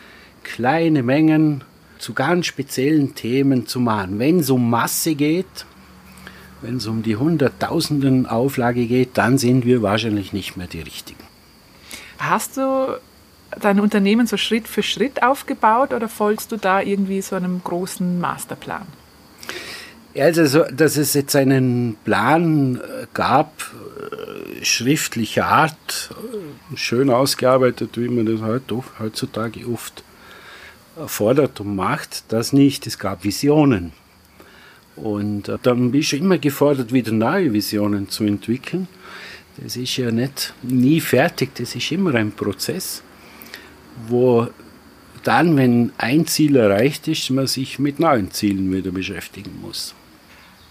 kleine 0.43 1.03
Mengen 1.03 1.63
zu 1.97 2.13
ganz 2.13 2.45
speziellen 2.45 3.15
Themen 3.15 3.67
zu 3.67 3.79
machen. 3.79 4.19
Wenn 4.19 4.39
es 4.39 4.50
um 4.50 4.69
Masse 4.69 5.15
geht, 5.15 5.65
wenn 6.62 6.77
es 6.77 6.88
um 6.88 7.03
die 7.03 7.15
Hunderttausenden 7.15 8.25
Auflage 8.25 8.85
geht, 8.85 9.17
dann 9.17 9.38
sind 9.38 9.65
wir 9.65 9.81
wahrscheinlich 9.81 10.33
nicht 10.33 10.57
mehr 10.57 10.67
die 10.67 10.81
Richtigen. 10.81 11.24
Hast 12.17 12.57
du 12.57 12.97
dein 13.59 13.79
Unternehmen 13.79 14.27
so 14.27 14.38
Schritt 14.38 14.67
für 14.67 14.83
Schritt 14.83 15.21
aufgebaut 15.21 15.93
oder 15.93 16.07
folgst 16.07 16.51
du 16.51 16.57
da 16.57 16.81
irgendwie 16.81 17.21
so 17.21 17.35
einem 17.35 17.62
großen 17.63 18.19
Masterplan? 18.19 18.85
Also, 20.17 20.45
so, 20.45 20.63
dass 20.63 20.95
es 20.95 21.13
jetzt 21.13 21.35
einen 21.35 21.97
Plan 22.05 22.77
äh, 22.77 23.05
gab, 23.13 23.51
schriftlicher 24.65 25.45
Art, 25.45 26.10
äh, 26.12 26.77
schön 26.77 27.10
ausgearbeitet, 27.10 27.98
wie 27.98 28.10
man 28.10 28.25
das 28.25 28.41
heutzutage 29.00 29.67
oft 29.67 30.03
fordert 31.07 31.60
und 31.60 31.75
macht, 31.75 32.24
das 32.29 32.53
nicht. 32.53 32.88
Es 32.88 32.98
gab 32.98 33.24
Visionen. 33.24 33.91
Und 34.95 35.51
dann 35.63 35.91
bist 35.91 36.13
du 36.13 36.17
immer 36.17 36.38
gefordert, 36.38 36.93
wieder 36.93 37.12
neue 37.12 37.51
Visionen 37.51 38.07
zu 38.07 38.24
entwickeln. 38.24 38.88
Das 39.57 39.75
ist 39.75 39.98
ja 39.98 40.10
nicht 40.10 40.53
nie 40.62 41.01
fertig, 41.01 41.53
das 41.55 41.75
ist 41.75 41.91
immer 41.91 42.15
ein 42.15 42.31
Prozess 42.31 43.03
wo 44.07 44.48
dann, 45.24 45.57
wenn 45.57 45.91
ein 45.98 46.27
Ziel 46.27 46.55
erreicht 46.55 47.07
ist, 47.07 47.29
man 47.31 47.48
sich 47.48 47.79
mit 47.79 48.00
neuen 48.00 48.31
Zielen 48.31 48.72
wieder 48.72 48.91
beschäftigen 48.91 49.60
muss. 49.62 49.95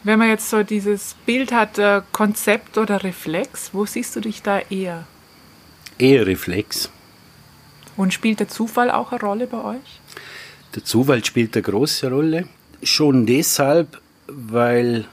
Wenn 0.05 0.19
man 0.19 0.29
jetzt 0.29 0.51
so 0.51 0.63
dieses 0.63 1.17
Bild 1.25 1.51
hat, 1.51 1.79
äh, 1.79 2.03
Konzept 2.13 2.77
oder 2.77 3.03
Reflex, 3.03 3.71
wo 3.73 3.87
siehst 3.87 4.15
du 4.15 4.21
dich 4.21 4.43
da 4.43 4.61
eher? 4.69 5.07
Eher 5.99 6.27
Reflex. 6.27 6.91
Und 7.97 8.13
spielt 8.13 8.39
der 8.39 8.49
Zufall 8.49 8.91
auch 8.91 9.13
eine 9.13 9.21
Rolle 9.23 9.47
bei 9.47 9.65
euch? 9.65 10.01
Der 10.75 10.85
Zufall 10.85 11.25
spielt 11.25 11.57
eine 11.57 11.63
große 11.63 12.11
Rolle. 12.11 12.47
Schon 12.83 13.25
deshalb, 13.25 14.01
weil 14.27 15.07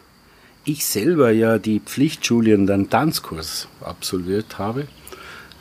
ich 0.65 0.86
selber 0.86 1.31
ja 1.31 1.57
die 1.57 1.79
Pflichtschule 1.79 2.55
und 2.55 2.69
einen 2.69 2.89
Tanzkurs 2.89 3.69
absolviert 3.79 4.60
habe. 4.60 4.88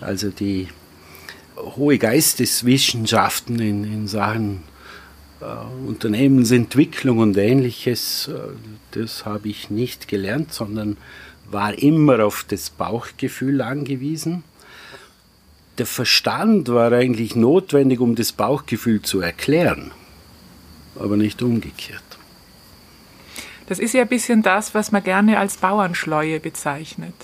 Also 0.01 0.31
die 0.31 0.69
hohe 1.57 1.99
Geisteswissenschaften 1.99 3.61
in, 3.61 3.85
in 3.85 4.09
Sachen 4.09 4.63
Unternehmensentwicklung 5.87 7.19
und 7.19 7.37
ähnliches, 7.37 8.29
äh, 8.29 8.39
das 8.93 9.25
habe 9.25 9.49
ich 9.49 9.71
nicht 9.71 10.09
gelernt, 10.09 10.53
sondern 10.53 10.97
war 11.51 11.77
immer 11.77 12.25
auf 12.25 12.45
das 12.49 12.71
Bauchgefühl 12.71 13.61
angewiesen 13.61 14.45
der 15.81 15.87
Verstand 15.87 16.69
war 16.69 16.93
eigentlich 16.93 17.35
notwendig, 17.37 18.01
um 18.01 18.15
das 18.15 18.33
Bauchgefühl 18.33 19.01
zu 19.01 19.23
erklären, 19.23 19.93
aber 20.95 21.17
nicht 21.17 21.41
umgekehrt. 21.41 22.03
Das 23.67 23.79
ist 23.79 23.95
ja 23.95 24.03
ein 24.03 24.09
bisschen 24.09 24.43
das, 24.43 24.75
was 24.75 24.93
man 24.93 25.03
gerne 25.03 25.39
als 25.39 25.57
Bauernschleue 25.57 26.39
bezeichnet. 26.39 27.15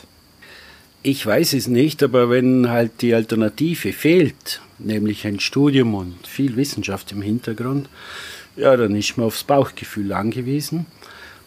Ich 1.07 1.25
weiß 1.25 1.53
es 1.53 1.69
nicht, 1.69 2.03
aber 2.03 2.31
wenn 2.31 2.69
halt 2.69 3.01
die 3.01 3.15
Alternative 3.15 3.93
fehlt, 3.93 4.61
nämlich 4.81 5.25
ein 5.25 5.39
Studium 5.39 5.95
und 5.95 6.27
viel 6.27 6.57
Wissenschaft 6.57 7.13
im 7.13 7.23
Hintergrund, 7.23 7.89
ja, 8.57 8.77
dann 8.77 8.97
ist 8.97 9.17
man 9.17 9.29
aufs 9.29 9.45
Bauchgefühl 9.45 10.13
angewiesen 10.13 10.87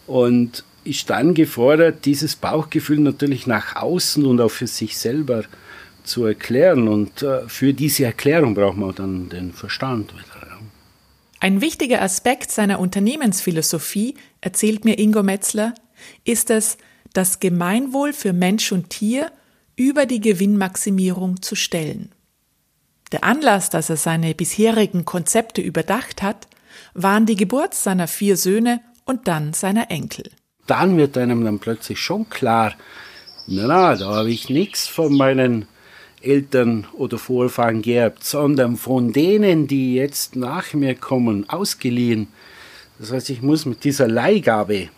und 0.08 0.64
ist 0.86 1.10
dann 1.10 1.34
gefordert, 1.34 2.06
dieses 2.06 2.38
Bauchgefühl 2.38 3.00
natürlich 3.00 3.48
nach 3.48 3.76
außen 3.76 4.26
und 4.26 4.40
auch 4.40 4.48
für 4.48 4.66
sich 4.66 4.98
selber 4.98 5.44
zu 6.06 6.24
erklären. 6.24 6.88
Und 6.88 7.22
äh, 7.22 7.42
für 7.50 7.74
diese 7.74 8.06
Erklärung 8.06 8.54
braucht 8.54 8.78
man 8.78 8.96
dann 8.96 9.28
den 9.28 9.52
Verstand 9.52 10.14
wieder. 10.14 10.58
Ein 11.42 11.60
wichtiger 11.60 12.02
Aspekt 12.02 12.50
seiner 12.52 12.80
Unternehmensphilosophie, 12.80 14.16
erzählt 14.40 14.86
mir 14.86 14.98
Ingo 14.98 15.22
Metzler, 15.22 15.74
ist 16.24 16.50
es, 16.50 16.78
das 17.12 17.42
Gemeinwohl 17.42 18.14
für 18.14 18.32
Mensch 18.32 18.72
und 18.72 18.90
Tier 18.90 19.34
über 19.80 20.06
die 20.06 20.20
Gewinnmaximierung 20.20 21.42
zu 21.42 21.56
stellen. 21.56 22.12
Der 23.14 23.24
Anlass, 23.24 23.70
dass 23.70 23.90
er 23.90 23.96
seine 23.96 24.36
bisherigen 24.36 25.06
Konzepte 25.06 25.62
überdacht 25.62 26.22
hat, 26.22 26.50
waren 26.94 27.26
die 27.26 27.38
Geburt 27.38 27.74
seiner 27.74 28.10
vier 28.10 28.36
Söhne 28.36 28.82
und 29.06 29.30
dann 29.30 29.54
seiner 29.54 29.90
Enkel. 29.90 30.32
Dann 30.68 30.98
wird 30.98 31.18
einem 31.18 31.46
dann 31.46 31.60
plötzlich 31.60 32.00
schon 32.00 32.30
klar, 32.30 32.76
na, 33.48 33.96
da 33.96 34.06
habe 34.18 34.30
ich 34.30 34.50
nichts 34.50 34.86
von 34.86 35.16
meinen 35.16 35.66
Eltern 36.22 36.86
oder 36.94 37.18
Vorfahren 37.18 37.82
geerbt, 37.82 38.26
sondern 38.26 38.76
von 38.76 39.14
denen, 39.14 39.68
die 39.68 39.96
jetzt 39.96 40.36
nach 40.36 40.74
mir 40.74 40.94
kommen, 40.94 41.50
ausgeliehen. 41.50 42.28
Das 43.00 43.14
heißt, 43.14 43.30
ich 43.30 43.42
muss 43.42 43.66
mit 43.66 43.86
dieser 43.86 44.10
Leihgabe 44.10 44.90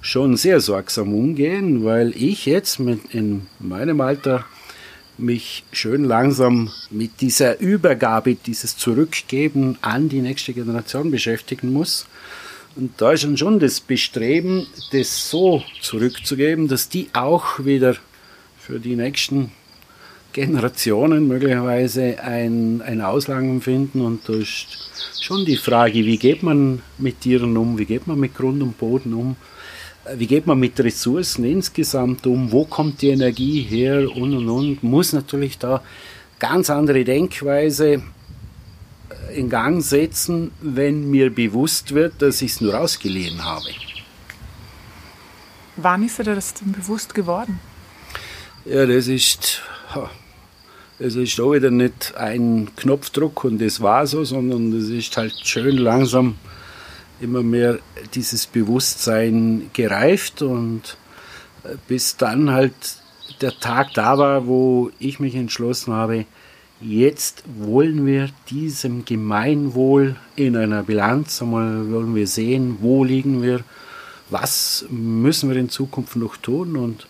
schon 0.00 0.36
sehr 0.36 0.60
sorgsam 0.60 1.12
umgehen, 1.12 1.84
weil 1.84 2.14
ich 2.16 2.46
jetzt 2.46 2.78
mit 2.78 3.14
in 3.14 3.46
meinem 3.58 4.00
Alter 4.00 4.44
mich 5.18 5.64
schön 5.72 6.04
langsam 6.04 6.70
mit 6.90 7.20
dieser 7.20 7.58
Übergabe, 7.60 8.36
dieses 8.36 8.76
Zurückgeben 8.76 9.76
an 9.82 10.08
die 10.08 10.20
nächste 10.20 10.52
Generation 10.52 11.10
beschäftigen 11.10 11.72
muss. 11.72 12.06
Und 12.76 12.92
da 12.98 13.12
ist 13.12 13.24
dann 13.24 13.36
schon 13.36 13.58
das 13.58 13.80
Bestreben, 13.80 14.66
das 14.92 15.28
so 15.28 15.64
zurückzugeben, 15.80 16.68
dass 16.68 16.88
die 16.88 17.08
auch 17.12 17.64
wieder 17.64 17.96
für 18.58 18.78
die 18.78 18.94
nächsten 18.94 19.50
Generationen 20.32 21.26
möglicherweise 21.26 22.22
ein, 22.22 22.82
ein 22.82 23.00
Auslangen 23.00 23.60
finden 23.60 24.02
und 24.02 24.28
da 24.28 24.34
ist 24.34 24.66
schon 25.20 25.44
die 25.44 25.56
Frage, 25.56 25.94
wie 25.94 26.18
geht 26.18 26.42
man 26.42 26.82
mit 26.98 27.22
Tieren 27.22 27.56
um, 27.56 27.78
wie 27.78 27.86
geht 27.86 28.06
man 28.06 28.20
mit 28.20 28.36
Grund 28.36 28.62
und 28.62 28.78
Boden 28.78 29.14
um, 29.14 29.36
wie 30.16 30.26
geht 30.26 30.46
man 30.46 30.58
mit 30.58 30.78
Ressourcen 30.80 31.44
insgesamt 31.44 32.26
um, 32.26 32.52
wo 32.52 32.64
kommt 32.64 33.02
die 33.02 33.08
Energie 33.08 33.62
her 33.62 34.08
und 34.16 34.34
und 34.34 34.48
und, 34.48 34.82
muss 34.82 35.12
natürlich 35.12 35.58
da 35.58 35.82
ganz 36.38 36.70
andere 36.70 37.04
Denkweise 37.04 38.02
in 39.34 39.50
Gang 39.50 39.82
setzen, 39.82 40.52
wenn 40.60 41.10
mir 41.10 41.30
bewusst 41.34 41.94
wird, 41.94 42.22
dass 42.22 42.42
ich 42.42 42.52
es 42.52 42.60
nur 42.60 42.78
ausgeliehen 42.78 43.44
habe. 43.44 43.68
Wann 45.76 46.04
ist 46.04 46.18
dir 46.18 46.24
das 46.24 46.54
denn 46.54 46.72
bewusst 46.72 47.14
geworden? 47.14 47.60
Ja, 48.64 48.86
das 48.86 49.06
ist 49.06 49.62
es 50.98 51.14
ist 51.14 51.40
auch 51.40 51.52
wieder 51.52 51.70
nicht 51.70 52.16
ein 52.16 52.70
Knopfdruck 52.76 53.44
und 53.44 53.60
das 53.60 53.80
war 53.80 54.06
so, 54.06 54.24
sondern 54.24 54.72
es 54.72 54.88
ist 54.88 55.16
halt 55.16 55.34
schön 55.44 55.76
langsam 55.76 56.34
immer 57.20 57.42
mehr 57.42 57.78
dieses 58.14 58.46
Bewusstsein 58.46 59.70
gereift 59.72 60.42
und 60.42 60.96
äh, 61.64 61.76
bis 61.86 62.16
dann 62.16 62.50
halt 62.50 62.74
der 63.40 63.58
Tag 63.58 63.94
da 63.94 64.18
war, 64.18 64.46
wo 64.46 64.90
ich 64.98 65.20
mich 65.20 65.34
entschlossen 65.34 65.92
habe, 65.92 66.26
jetzt 66.80 67.42
wollen 67.58 68.06
wir 68.06 68.30
diesem 68.50 69.04
Gemeinwohl 69.04 70.16
in 70.36 70.56
einer 70.56 70.82
Bilanz 70.82 71.42
einmal 71.42 71.90
wollen 71.90 72.14
wir 72.14 72.26
sehen, 72.26 72.78
wo 72.80 73.04
liegen 73.04 73.42
wir, 73.42 73.60
was 74.30 74.86
müssen 74.90 75.50
wir 75.50 75.56
in 75.56 75.70
Zukunft 75.70 76.16
noch 76.16 76.36
tun 76.36 76.76
und 76.76 77.06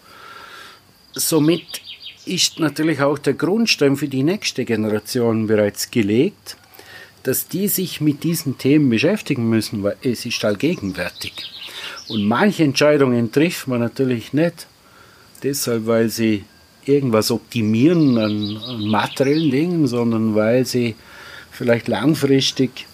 somit 1.12 1.82
ist 2.24 2.60
natürlich 2.60 3.00
auch 3.00 3.18
der 3.18 3.34
Grundstein 3.34 3.96
für 3.96 4.08
die 4.08 4.22
nächste 4.22 4.64
Generation 4.64 5.46
bereits 5.46 5.90
gelegt, 5.90 6.56
dass 7.22 7.48
die 7.48 7.68
sich 7.68 8.00
mit 8.00 8.24
diesen 8.24 8.58
Themen 8.58 8.90
beschäftigen 8.90 9.48
müssen, 9.48 9.82
weil 9.82 9.96
es 10.02 10.24
ist 10.24 10.44
allgegenwärtig. 10.44 11.32
Und 12.08 12.24
manche 12.24 12.64
Entscheidungen 12.64 13.32
trifft 13.32 13.68
man 13.68 13.80
natürlich 13.80 14.32
nicht 14.32 14.66
deshalb, 15.42 15.86
weil 15.86 16.08
sie 16.08 16.44
irgendwas 16.84 17.30
optimieren 17.30 18.18
an, 18.18 18.56
an 18.56 18.88
materiellen 18.88 19.50
Dingen, 19.50 19.86
sondern 19.86 20.34
weil 20.34 20.64
sie 20.64 20.96
vielleicht 21.50 21.88
langfristig 21.88 22.86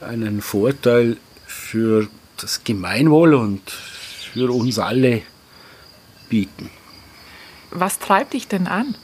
einen 0.00 0.40
Vorteil 0.40 1.16
für 1.46 2.08
das 2.40 2.64
Gemeinwohl 2.64 3.34
und 3.34 3.70
für 3.70 4.50
uns 4.50 4.78
alle 4.78 5.22
bieten. 6.28 6.70
Was 7.70 7.98
treibt 7.98 8.34
dich 8.34 8.48
denn 8.48 8.66
an? 8.66 8.94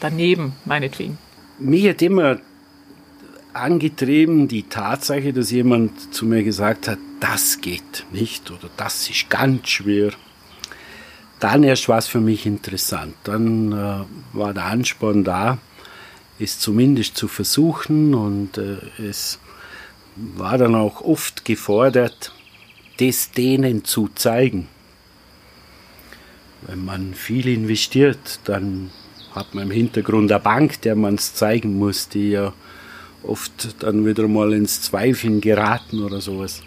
Daneben, 0.00 0.52
meinetwegen. 0.64 1.18
Mich 1.58 1.88
hat 1.88 2.02
immer 2.02 2.38
angetrieben 3.56 4.48
die 4.48 4.64
Tatsache, 4.64 5.32
dass 5.32 5.50
jemand 5.50 6.14
zu 6.14 6.26
mir 6.26 6.42
gesagt 6.42 6.88
hat, 6.88 6.98
das 7.20 7.60
geht 7.60 8.06
nicht 8.12 8.50
oder 8.50 8.68
das 8.76 9.08
ist 9.08 9.30
ganz 9.30 9.68
schwer. 9.68 10.12
Dann 11.40 11.62
erst 11.62 11.88
war 11.88 11.98
es 11.98 12.06
für 12.06 12.20
mich 12.20 12.46
interessant. 12.46 13.14
Dann 13.24 13.72
äh, 13.72 14.04
war 14.32 14.54
der 14.54 14.64
Ansporn 14.64 15.24
da, 15.24 15.58
es 16.38 16.58
zumindest 16.58 17.16
zu 17.16 17.28
versuchen 17.28 18.14
und 18.14 18.58
äh, 18.58 18.78
es 19.02 19.38
war 20.16 20.56
dann 20.56 20.74
auch 20.74 21.02
oft 21.02 21.44
gefordert, 21.44 22.32
das 22.98 23.32
denen 23.32 23.84
zu 23.84 24.08
zeigen. 24.14 24.68
Wenn 26.62 26.84
man 26.84 27.14
viel 27.14 27.48
investiert, 27.48 28.40
dann 28.44 28.90
hat 29.34 29.54
man 29.54 29.64
im 29.64 29.70
Hintergrund 29.70 30.32
eine 30.32 30.40
Bank, 30.40 30.80
der 30.82 30.96
man 30.96 31.16
es 31.16 31.34
zeigen 31.34 31.78
muss, 31.78 32.08
die 32.08 32.30
ja 32.30 32.54
oft 33.26 33.82
dann 33.82 34.06
wieder 34.06 34.28
mal 34.28 34.52
ins 34.52 34.82
Zweifeln 34.82 35.40
geraten 35.40 36.02
oder 36.02 36.20
sowas. 36.20 36.62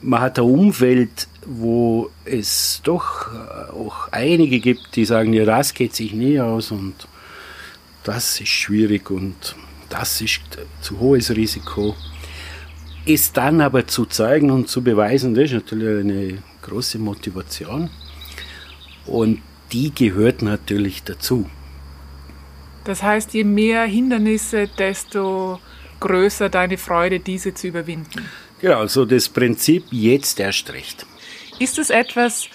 Man 0.00 0.20
hat 0.20 0.38
ein 0.38 0.44
Umfeld, 0.44 1.26
wo 1.44 2.10
es 2.24 2.80
doch 2.84 3.26
auch 3.72 4.08
einige 4.12 4.60
gibt, 4.60 4.94
die 4.94 5.04
sagen, 5.04 5.32
ja, 5.32 5.44
das 5.44 5.74
geht 5.74 5.94
sich 5.94 6.12
nie 6.12 6.38
aus 6.40 6.70
und 6.70 6.94
das 8.04 8.40
ist 8.40 8.48
schwierig 8.48 9.10
und 9.10 9.56
das 9.88 10.20
ist 10.20 10.40
zu 10.80 11.00
hohes 11.00 11.34
Risiko. 11.34 11.96
Es 13.06 13.32
dann 13.32 13.60
aber 13.60 13.86
zu 13.86 14.04
zeigen 14.04 14.50
und 14.50 14.68
zu 14.68 14.82
beweisen, 14.82 15.34
das 15.34 15.46
ist 15.46 15.52
natürlich 15.54 16.04
eine 16.04 16.42
große 16.62 16.98
Motivation. 16.98 17.90
Und 19.06 19.40
die 19.72 19.94
gehört 19.94 20.42
natürlich 20.42 21.02
dazu. 21.02 21.48
Das 22.84 23.02
heißt, 23.02 23.34
je 23.34 23.44
mehr 23.44 23.84
Hindernisse, 23.84 24.68
desto 24.78 25.60
größer 26.00 26.48
deine 26.48 26.78
Freude, 26.78 27.20
diese 27.20 27.54
zu 27.54 27.68
überwinden. 27.68 28.28
Genau, 28.60 28.86
so 28.86 29.04
das 29.04 29.28
Prinzip 29.28 29.84
jetzt 29.90 30.40
erst 30.40 30.72
recht. 30.72 31.06
Ist 31.58 31.78
es 31.78 31.90
etwas, 31.90 32.48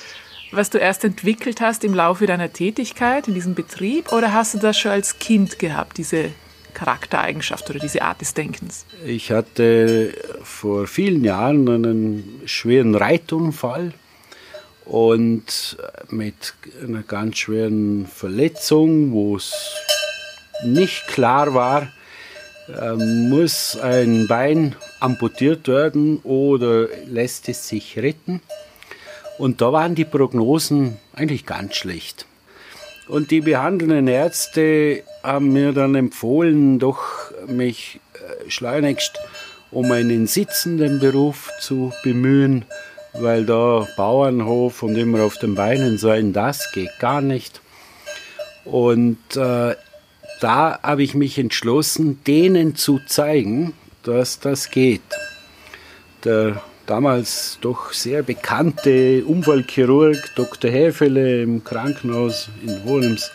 was 0.52 0.70
du 0.70 0.78
erst 0.78 1.04
entwickelt 1.04 1.62
hast 1.62 1.84
im 1.84 1.94
Laufe 1.94 2.26
deiner 2.26 2.52
Tätigkeit 2.52 3.28
in 3.28 3.34
diesem 3.34 3.56
Betrieb 3.56 4.12
oder 4.12 4.34
hast 4.34 4.54
du 4.54 4.60
das 4.60 4.78
schon 4.78 4.92
als 4.92 5.20
Kind 5.20 5.60
gehabt, 5.60 5.98
diese 5.98 6.32
Charaktereigenschaft 6.74 7.70
oder 7.70 7.80
diese 7.80 8.02
Art 8.02 8.22
des 8.22 8.34
Denkens? 8.34 8.86
Ich 9.06 9.32
hatte 9.32 10.14
vor 10.44 10.88
vielen 10.88 11.24
Jahren 11.24 11.68
einen 11.70 12.42
schweren 12.46 12.96
Reitunfall 12.96 13.94
und 14.86 15.78
mit 16.10 16.54
einer 16.84 17.04
ganz 17.04 17.38
schweren 17.38 18.08
Verletzung, 18.08 19.12
wo 19.12 19.38
es 19.38 19.54
nicht 20.66 21.08
klar 21.08 21.54
war, 21.54 21.92
muss 22.96 23.78
ein 23.78 24.28
Bein 24.28 24.76
amputiert 25.00 25.68
werden 25.68 26.20
oder 26.24 26.88
lässt 27.08 27.50
es 27.50 27.68
sich 27.68 27.98
retten. 27.98 28.42
Und 29.38 29.62
da 29.62 29.74
waren 29.74 29.96
die 29.96 30.06
Prognosen 30.06 30.98
eigentlich 31.14 31.46
ganz 31.46 31.76
schlecht. 31.76 32.26
Und 33.08 33.32
die 33.32 33.42
behandelnden 33.42 34.08
Ärzte 34.08 35.04
haben 35.24 35.52
mir 35.52 35.74
dann 35.74 35.96
empfohlen, 35.96 36.80
doch 36.80 37.32
mich 37.48 38.00
äh, 38.14 38.50
schleunigst 38.50 39.20
um 39.72 39.92
einen 39.92 40.28
sitzenden 40.28 41.00
Beruf 41.00 41.50
zu 41.60 41.92
bemühen, 42.04 42.66
weil 43.14 43.46
da 43.46 43.88
Bauernhof 43.98 44.84
und 44.84 44.96
immer 44.96 45.24
auf 45.24 45.38
den 45.38 45.56
Beinen 45.56 45.98
sein, 45.98 46.32
das 46.32 46.72
geht 46.72 47.00
gar 47.00 47.22
nicht. 47.22 47.62
Und 48.66 49.18
äh, 49.36 49.76
da 50.44 50.78
habe 50.84 51.04
ich 51.04 51.16
mich 51.16 51.40
entschlossen, 51.40 52.20
denen 52.28 52.76
zu 52.76 53.00
zeigen, 53.00 53.74
dass 54.04 54.42
das 54.42 54.72
geht. 54.72 55.02
Der 56.26 56.62
damals 56.86 57.60
doch 57.62 57.94
sehr 57.94 58.24
bekannte 58.24 59.24
Unfallchirurg 59.24 60.18
Dr. 60.36 60.70
Häfele 60.70 61.44
im 61.44 61.64
Krankenhaus 61.64 62.50
in 62.62 62.84
Wohlems 62.84 63.32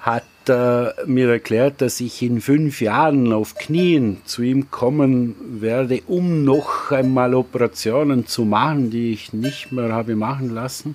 hat 0.00 0.24
äh, 0.48 0.92
mir 1.04 1.28
erklärt, 1.28 1.82
dass 1.82 2.00
ich 2.00 2.22
in 2.22 2.40
fünf 2.40 2.80
Jahren 2.80 3.30
auf 3.34 3.54
Knien 3.54 4.22
zu 4.24 4.40
ihm 4.40 4.70
kommen 4.70 5.36
werde, 5.60 6.00
um 6.06 6.44
noch 6.44 6.90
einmal 6.90 7.34
Operationen 7.34 8.26
zu 8.26 8.46
machen, 8.46 8.90
die 8.90 9.12
ich 9.12 9.34
nicht 9.34 9.70
mehr 9.70 9.92
habe 9.92 10.16
machen 10.16 10.48
lassen. 10.48 10.94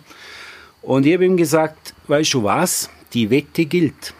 Und 0.81 1.05
ich 1.05 1.13
habe 1.13 1.25
ihm 1.25 1.37
gesagt, 1.37 1.93
weißt 2.07 2.33
du 2.33 2.43
was, 2.43 2.89
die 3.13 3.29
Wette 3.29 3.65
gilt 3.65 4.15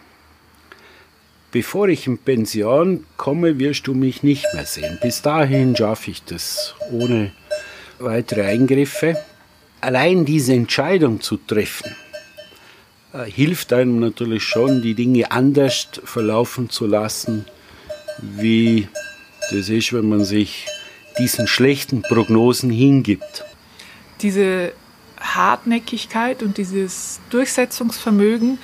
bevor 1.50 1.88
ich 1.88 2.06
in 2.06 2.18
Pension 2.18 3.04
komme, 3.16 3.58
wirst 3.58 3.86
du 3.86 3.94
mich 3.94 4.22
nicht 4.22 4.46
mehr 4.54 4.66
sehen. 4.66 4.98
Bis 5.00 5.22
dahin 5.22 5.74
schaffe 5.76 6.10
ich 6.10 6.22
das 6.24 6.74
ohne 6.92 7.32
weitere 7.98 8.42
Eingriffe. 8.42 9.16
Allein 9.80 10.24
diese 10.24 10.54
Entscheidung 10.54 11.20
zu 11.20 11.36
treffen, 11.36 11.94
äh, 13.12 13.24
hilft 13.30 13.72
einem 13.72 14.00
natürlich 14.00 14.44
schon, 14.44 14.82
die 14.82 14.94
Dinge 14.94 15.30
anders 15.30 15.88
verlaufen 16.04 16.68
zu 16.68 16.86
lassen, 16.86 17.44
wie 18.20 18.88
das 19.50 19.68
ist, 19.68 19.92
wenn 19.92 20.08
man 20.08 20.24
sich 20.24 20.66
diesen 21.18 21.46
schlechten 21.46 22.02
Prognosen 22.02 22.70
hingibt. 22.70 23.44
Diese 24.20 24.72
Hartnäckigkeit 25.20 26.42
und 26.42 26.58
dieses 26.58 27.20
Durchsetzungsvermögen, 27.30 28.58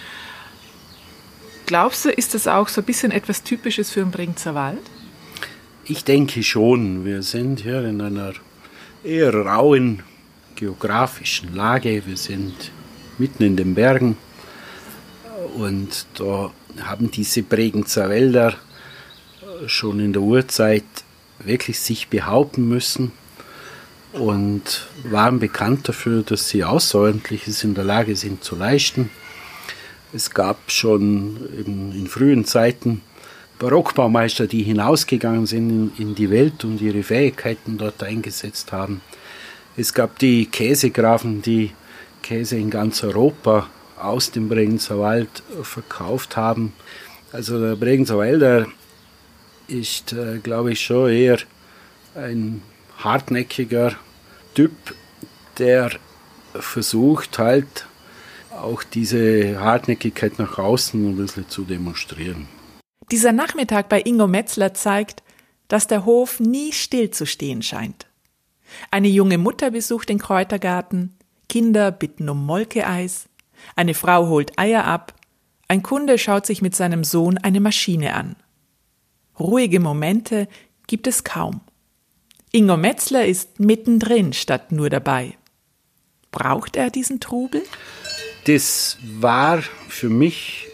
Glaubst 1.67 2.05
du, 2.05 2.11
ist 2.11 2.35
das 2.35 2.47
auch 2.47 2.69
so 2.69 2.83
ein 2.83 2.85
bisschen 2.85 3.11
etwas 3.11 3.43
Typisches 3.43 3.91
für 3.91 4.01
den 4.01 4.11
Bringzer 4.11 4.55
Wald? 4.55 4.83
Ich 5.87 6.05
denke 6.05 6.43
schon. 6.43 7.05
Wir 7.05 7.23
sind 7.23 7.61
hier 7.61 7.85
in 7.85 8.01
einer 8.01 8.35
eher 9.03 9.35
rauen 9.35 10.03
geografischen 10.57 11.55
Lage. 11.55 12.03
Wir 12.07 12.17
sind 12.17 12.55
mitten 13.19 13.43
in 13.43 13.57
den 13.57 13.75
Bergen 13.75 14.17
und 15.57 16.07
da 16.15 16.51
haben 16.83 17.11
diese 17.11 17.43
Bregenzer 17.43 18.09
Wälder 18.09 18.55
schon 19.67 20.01
in 20.01 20.13
der 20.13 20.23
Urzeit 20.23 20.85
wirklich 21.39 21.79
sich 21.79 22.09
behaupten 22.09 22.69
müssen 22.69 23.13
und 24.13 24.87
waren 25.05 25.39
bekannt 25.39 25.89
dafür, 25.89 26.23
dass 26.23 26.49
sie 26.49 26.65
Außerordentliches 26.65 27.65
in 27.65 27.75
der 27.75 27.85
Lage 27.85 28.17
sind 28.17 28.45
zu 28.45 28.57
leisten. 28.57 29.11
Es 30.15 30.31
gab 30.31 30.71
schon 30.71 31.49
in 31.67 32.07
frühen 32.07 32.45
Zeiten 32.45 33.01
Barockbaumeister, 33.59 34.47
die 34.47 34.63
hinausgegangen 34.63 35.47
sind 35.47 35.99
in, 35.99 36.15
die 36.15 36.31
Welt 36.31 36.65
und 36.65 36.81
ihre 36.81 37.03
Fähigkeiten 37.03 37.79
dort 37.79 38.01
eingesetzt 38.03 38.71
haben. 38.71 39.01
Es 39.77 39.93
gab 39.93 40.21
die 40.21 40.47
Käsegrafen, 40.47 41.43
die 41.43 41.73
Käse 42.23 42.57
in 42.57 42.71
ganz 42.71 43.03
Europa 43.03 43.69
aus 43.99 44.31
dem 44.31 44.49
Bregenzer 44.49 45.01
Wald 45.01 45.43
verkauft 45.63 46.37
haben. 46.37 46.75
Also 47.33 47.61
der 47.61 47.75
Bregenzer 47.75 48.19
Wälder 48.19 48.67
ist, 49.67 50.13
äh, 50.13 50.39
glaube 50.39 50.73
ich, 50.73 50.81
schon 50.81 51.11
eher 51.11 51.39
ein 52.15 52.63
hartnäckiger 52.99 53.97
Typ, 54.55 54.73
der 55.59 55.91
versucht 56.55 57.39
halt 57.39 57.87
auch 58.61 58.83
diese 58.83 59.61
Hartnäckigkeit 59.61 60.39
nach 60.39 60.59
außen 60.59 61.11
ein 61.11 61.17
bisschen 61.17 61.49
zu 61.49 61.65
demonstrieren. 61.65 62.49
Dieser 63.11 63.33
Nachmittag 63.33 63.89
bei 63.89 64.01
Ingo 64.01 64.27
Metzler 64.27 64.75
zeigt, 64.75 65.23
dass 65.69 65.87
der 65.87 66.05
Hof 66.05 66.41
nie 66.41 66.73
stillzustehen 66.73 67.63
scheint. 67.63 68.07
Eine 68.91 69.09
junge 69.09 69.39
Mutter 69.39 69.71
besucht 69.71 70.09
den 70.09 70.19
Kräutergarten, 70.19 71.17
Kinder 71.49 71.91
bitten 71.91 72.29
um 72.29 72.45
Molkeeis, 72.45 73.29
eine 73.77 73.95
Frau 73.95 74.29
holt 74.29 74.59
Eier 74.59 74.85
ab, 74.85 75.15
ein 75.69 75.83
Kunde 75.83 76.19
schaut 76.19 76.47
sich 76.47 76.63
mit 76.63 76.75
seinem 76.75 77.05
Sohn 77.05 77.39
eine 77.39 77.61
Maschine 77.61 78.15
an. 78.15 78.37
Ruhige 79.39 79.81
Momente 79.81 80.49
gibt 80.87 81.07
es 81.07 81.25
kaum. 81.25 81.61
Ingo 82.53 82.77
Metzler 82.77 83.27
ist 83.27 83.59
mittendrin 83.59 84.33
statt 84.33 84.71
nur 84.71 84.91
dabei. 84.91 85.37
Braucht 86.31 86.77
er 86.77 86.91
diesen 86.91 87.21
Trubel? 87.21 87.63
Das 88.45 88.99
war 89.21 89.63
für 89.89 90.09
mich 90.09 90.69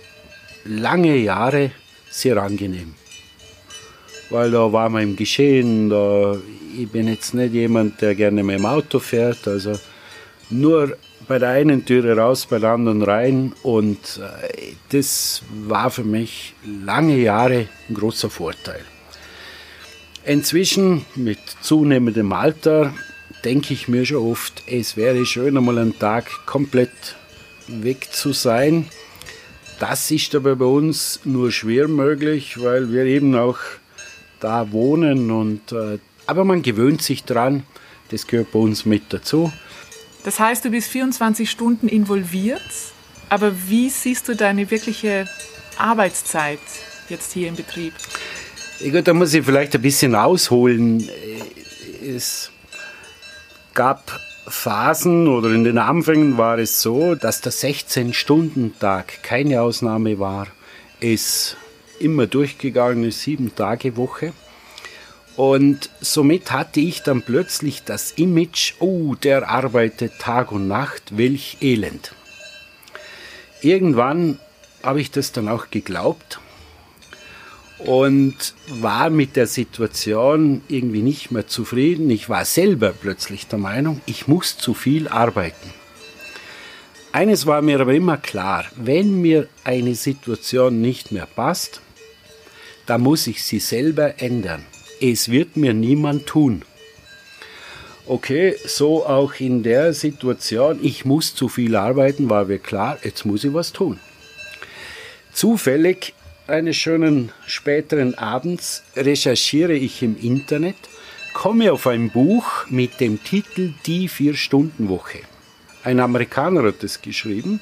lange 0.64 1.16
Jahre 1.16 1.70
sehr 2.10 2.36
angenehm. 2.36 2.94
Weil 4.28 4.50
da 4.50 4.72
war 4.72 4.88
man 4.88 5.02
im 5.02 5.16
Geschehen, 5.16 5.88
da, 5.90 6.36
ich 6.76 6.88
bin 6.88 7.08
jetzt 7.08 7.34
nicht 7.34 7.52
jemand, 7.52 8.00
der 8.00 8.14
gerne 8.14 8.42
mit 8.42 8.58
dem 8.58 8.66
Auto 8.66 8.98
fährt, 8.98 9.46
also 9.48 9.78
nur 10.50 10.96
bei 11.26 11.38
der 11.38 11.50
einen 11.50 11.84
Türe 11.84 12.16
raus, 12.16 12.46
bei 12.46 12.58
der 12.58 12.70
anderen 12.70 13.02
rein 13.02 13.52
und 13.62 14.20
äh, 14.20 14.72
das 14.90 15.42
war 15.66 15.90
für 15.90 16.04
mich 16.04 16.54
lange 16.64 17.16
Jahre 17.18 17.68
ein 17.88 17.94
großer 17.94 18.30
Vorteil. 18.30 18.84
Inzwischen 20.24 21.04
mit 21.14 21.38
zunehmendem 21.60 22.32
Alter 22.32 22.92
denke 23.44 23.74
ich 23.74 23.88
mir 23.88 24.04
schon 24.04 24.30
oft, 24.30 24.62
es 24.66 24.96
wäre 24.96 25.24
schön, 25.24 25.56
einmal 25.56 25.78
einen 25.78 25.98
Tag 25.98 26.46
komplett 26.46 27.16
weg 27.70 28.08
zu 28.12 28.32
sein. 28.32 28.86
Das 29.78 30.10
ist 30.10 30.34
aber 30.34 30.56
bei 30.56 30.66
uns 30.66 31.20
nur 31.24 31.50
schwer 31.50 31.88
möglich, 31.88 32.60
weil 32.60 32.92
wir 32.92 33.04
eben 33.04 33.34
auch 33.34 33.58
da 34.38 34.72
wohnen. 34.72 35.30
Und, 35.30 35.72
äh, 35.72 35.98
aber 36.26 36.44
man 36.44 36.62
gewöhnt 36.62 37.02
sich 37.02 37.24
dran, 37.24 37.62
das 38.10 38.26
gehört 38.26 38.52
bei 38.52 38.58
uns 38.58 38.84
mit 38.84 39.04
dazu. 39.12 39.52
Das 40.24 40.38
heißt, 40.38 40.64
du 40.64 40.70
bist 40.70 40.88
24 40.88 41.50
Stunden 41.50 41.88
involviert, 41.88 42.60
aber 43.30 43.52
wie 43.68 43.88
siehst 43.88 44.28
du 44.28 44.36
deine 44.36 44.70
wirkliche 44.70 45.26
Arbeitszeit 45.78 46.58
jetzt 47.08 47.32
hier 47.32 47.48
im 47.48 47.56
Betrieb? 47.56 47.94
Ja, 48.80 48.90
gut, 48.90 49.08
da 49.08 49.14
muss 49.14 49.32
ich 49.32 49.44
vielleicht 49.44 49.74
ein 49.74 49.82
bisschen 49.82 50.14
ausholen. 50.14 51.08
Es 52.02 52.50
gab 53.72 54.20
Phasen 54.50 55.28
oder 55.28 55.50
in 55.50 55.64
den 55.64 55.78
Anfängen 55.78 56.36
war 56.36 56.58
es 56.58 56.82
so, 56.82 57.14
dass 57.14 57.40
der 57.40 57.52
16-Stunden-Tag 57.52 59.22
keine 59.22 59.62
Ausnahme 59.62 60.18
war. 60.18 60.48
Es 61.00 61.56
immer 61.98 62.26
durchgegangene 62.26 63.12
Sieben-Tage-Woche. 63.12 64.32
Und 65.36 65.88
somit 66.00 66.50
hatte 66.50 66.80
ich 66.80 67.02
dann 67.02 67.22
plötzlich 67.22 67.84
das 67.84 68.12
Image, 68.12 68.74
oh, 68.80 69.14
der 69.14 69.48
arbeitet 69.48 70.18
Tag 70.18 70.52
und 70.52 70.68
Nacht, 70.68 71.16
welch 71.16 71.58
Elend. 71.60 72.14
Irgendwann 73.62 74.38
habe 74.82 75.00
ich 75.00 75.10
das 75.10 75.32
dann 75.32 75.48
auch 75.48 75.70
geglaubt 75.70 76.40
und 77.84 78.54
war 78.68 79.10
mit 79.10 79.36
der 79.36 79.46
Situation 79.46 80.62
irgendwie 80.68 81.02
nicht 81.02 81.30
mehr 81.30 81.46
zufrieden. 81.46 82.10
Ich 82.10 82.28
war 82.28 82.44
selber 82.44 82.92
plötzlich 82.92 83.46
der 83.46 83.58
Meinung, 83.58 84.00
ich 84.06 84.28
muss 84.28 84.58
zu 84.58 84.74
viel 84.74 85.08
arbeiten. 85.08 85.70
Eines 87.12 87.46
war 87.46 87.60
mir 87.60 87.80
aber 87.80 87.94
immer 87.94 88.18
klar, 88.18 88.66
wenn 88.76 89.20
mir 89.20 89.48
eine 89.64 89.94
Situation 89.94 90.80
nicht 90.80 91.10
mehr 91.10 91.26
passt, 91.26 91.80
dann 92.86 93.00
muss 93.00 93.26
ich 93.26 93.42
sie 93.42 93.58
selber 93.58 94.20
ändern. 94.20 94.64
Es 95.00 95.30
wird 95.30 95.56
mir 95.56 95.74
niemand 95.74 96.26
tun. 96.26 96.62
Okay, 98.06 98.56
so 98.64 99.06
auch 99.06 99.34
in 99.38 99.62
der 99.62 99.92
Situation, 99.92 100.78
ich 100.82 101.04
muss 101.04 101.34
zu 101.34 101.48
viel 101.48 101.76
arbeiten, 101.76 102.28
war 102.28 102.46
mir 102.46 102.58
klar, 102.58 102.98
jetzt 103.02 103.24
muss 103.24 103.44
ich 103.44 103.54
was 103.54 103.72
tun. 103.72 103.98
Zufällig 105.32 106.14
eines 106.50 106.76
schönen 106.76 107.32
späteren 107.46 108.14
Abends 108.16 108.82
recherchiere 108.96 109.72
ich 109.72 110.02
im 110.02 110.16
Internet, 110.20 110.76
komme 111.32 111.72
auf 111.72 111.86
ein 111.86 112.10
Buch 112.10 112.66
mit 112.68 113.00
dem 113.00 113.22
Titel 113.22 113.72
Die 113.86 114.08
Vier-Stunden-Woche. 114.08 115.20
Ein 115.84 116.00
Amerikaner 116.00 116.64
hat 116.64 116.82
das 116.82 117.00
geschrieben. 117.00 117.60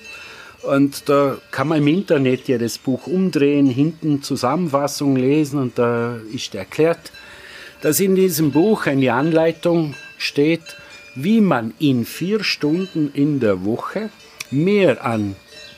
Und 0.62 1.08
da 1.08 1.38
kann 1.52 1.68
man 1.68 1.78
im 1.78 1.86
Internet 1.86 2.48
ja 2.48 2.58
das 2.58 2.78
Buch 2.78 3.06
umdrehen, 3.06 3.68
hinten 3.68 4.22
Zusammenfassung 4.22 5.14
lesen 5.14 5.60
und 5.60 5.78
da 5.78 6.18
ist 6.34 6.54
erklärt, 6.54 7.12
dass 7.80 8.00
in 8.00 8.16
diesem 8.16 8.50
Buch 8.50 8.86
eine 8.86 9.12
Anleitung 9.12 9.94
steht, 10.16 10.76
wie 11.14 11.40
man 11.40 11.74
in 11.78 12.04
vier 12.04 12.42
Stunden 12.42 13.12
in 13.14 13.38
der 13.38 13.64
Woche 13.64 14.10
mehr 14.50 15.04
an 15.04 15.36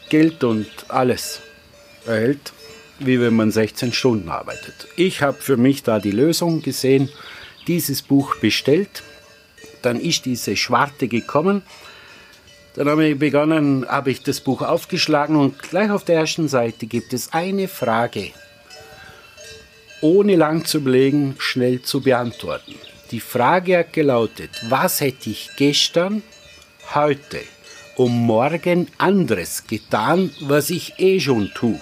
Geld 0.08 0.42
und 0.44 0.66
alles 0.88 1.40
erhält, 2.06 2.52
wie 3.00 3.20
wenn 3.20 3.34
man 3.34 3.50
16 3.50 3.92
Stunden 3.92 4.28
arbeitet. 4.28 4.86
Ich 4.96 5.22
habe 5.22 5.38
für 5.40 5.56
mich 5.56 5.82
da 5.82 5.98
die 5.98 6.10
Lösung 6.10 6.62
gesehen, 6.62 7.08
dieses 7.66 8.02
Buch 8.02 8.36
bestellt, 8.36 9.02
dann 9.82 9.98
ist 9.98 10.26
diese 10.26 10.56
Schwarte 10.56 11.08
gekommen, 11.08 11.62
dann 12.74 12.88
habe 12.88 13.06
ich 13.06 13.18
begonnen, 13.18 13.86
habe 13.88 14.10
ich 14.10 14.22
das 14.22 14.40
Buch 14.40 14.62
aufgeschlagen 14.62 15.36
und 15.36 15.58
gleich 15.58 15.90
auf 15.90 16.04
der 16.04 16.20
ersten 16.20 16.48
Seite 16.48 16.86
gibt 16.86 17.12
es 17.12 17.32
eine 17.32 17.66
Frage, 17.66 18.30
ohne 20.00 20.36
lang 20.36 20.64
zu 20.64 20.78
überlegen, 20.78 21.34
schnell 21.38 21.82
zu 21.82 22.00
beantworten. 22.00 22.74
Die 23.10 23.20
Frage 23.20 23.78
hat 23.78 23.92
gelautet, 23.92 24.50
was 24.68 25.00
hätte 25.00 25.30
ich 25.30 25.50
gestern, 25.56 26.22
heute 26.94 27.40
und 27.96 28.12
morgen 28.12 28.86
anderes 28.98 29.66
getan, 29.66 30.30
was 30.40 30.70
ich 30.70 30.94
eh 30.98 31.18
schon 31.18 31.50
tue? 31.54 31.80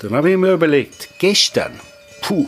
Dann 0.00 0.12
habe 0.12 0.30
ich 0.30 0.36
mir 0.36 0.52
überlegt, 0.52 1.08
gestern, 1.18 1.80
puh, 2.20 2.46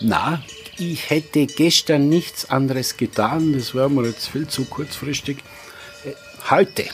na, 0.00 0.42
ich 0.78 1.10
hätte 1.10 1.46
gestern 1.46 2.08
nichts 2.08 2.48
anderes 2.48 2.96
getan, 2.96 3.52
das 3.52 3.74
wäre 3.74 3.90
mir 3.90 4.06
jetzt 4.06 4.28
viel 4.28 4.48
zu 4.48 4.64
kurzfristig. 4.64 5.38
Äh, 6.04 6.12
heute. 6.50 6.86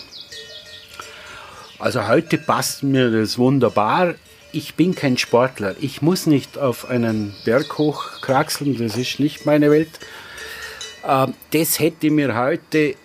Also 1.79 2.09
heute 2.09 2.39
passt 2.39 2.83
mir 2.83 3.11
das 3.11 3.39
wunderbar. 3.39 4.15
Ich 4.51 4.75
bin 4.75 4.95
kein 4.95 5.17
Sportler. 5.19 5.77
Ich 5.81 6.03
muss 6.03 6.27
nicht 6.27 6.59
auf 6.59 6.89
einen 6.89 7.33
Berg 7.45 7.79
hochkraxeln, 7.79 8.77
das 8.79 8.97
ist 8.97 9.21
nicht 9.21 9.47
meine 9.47 9.71
Welt. 9.71 10.01
Ähm, 11.07 11.35
das 11.53 11.79
hätte 11.79 12.11
mir 12.11 12.35
heute, 12.35 12.97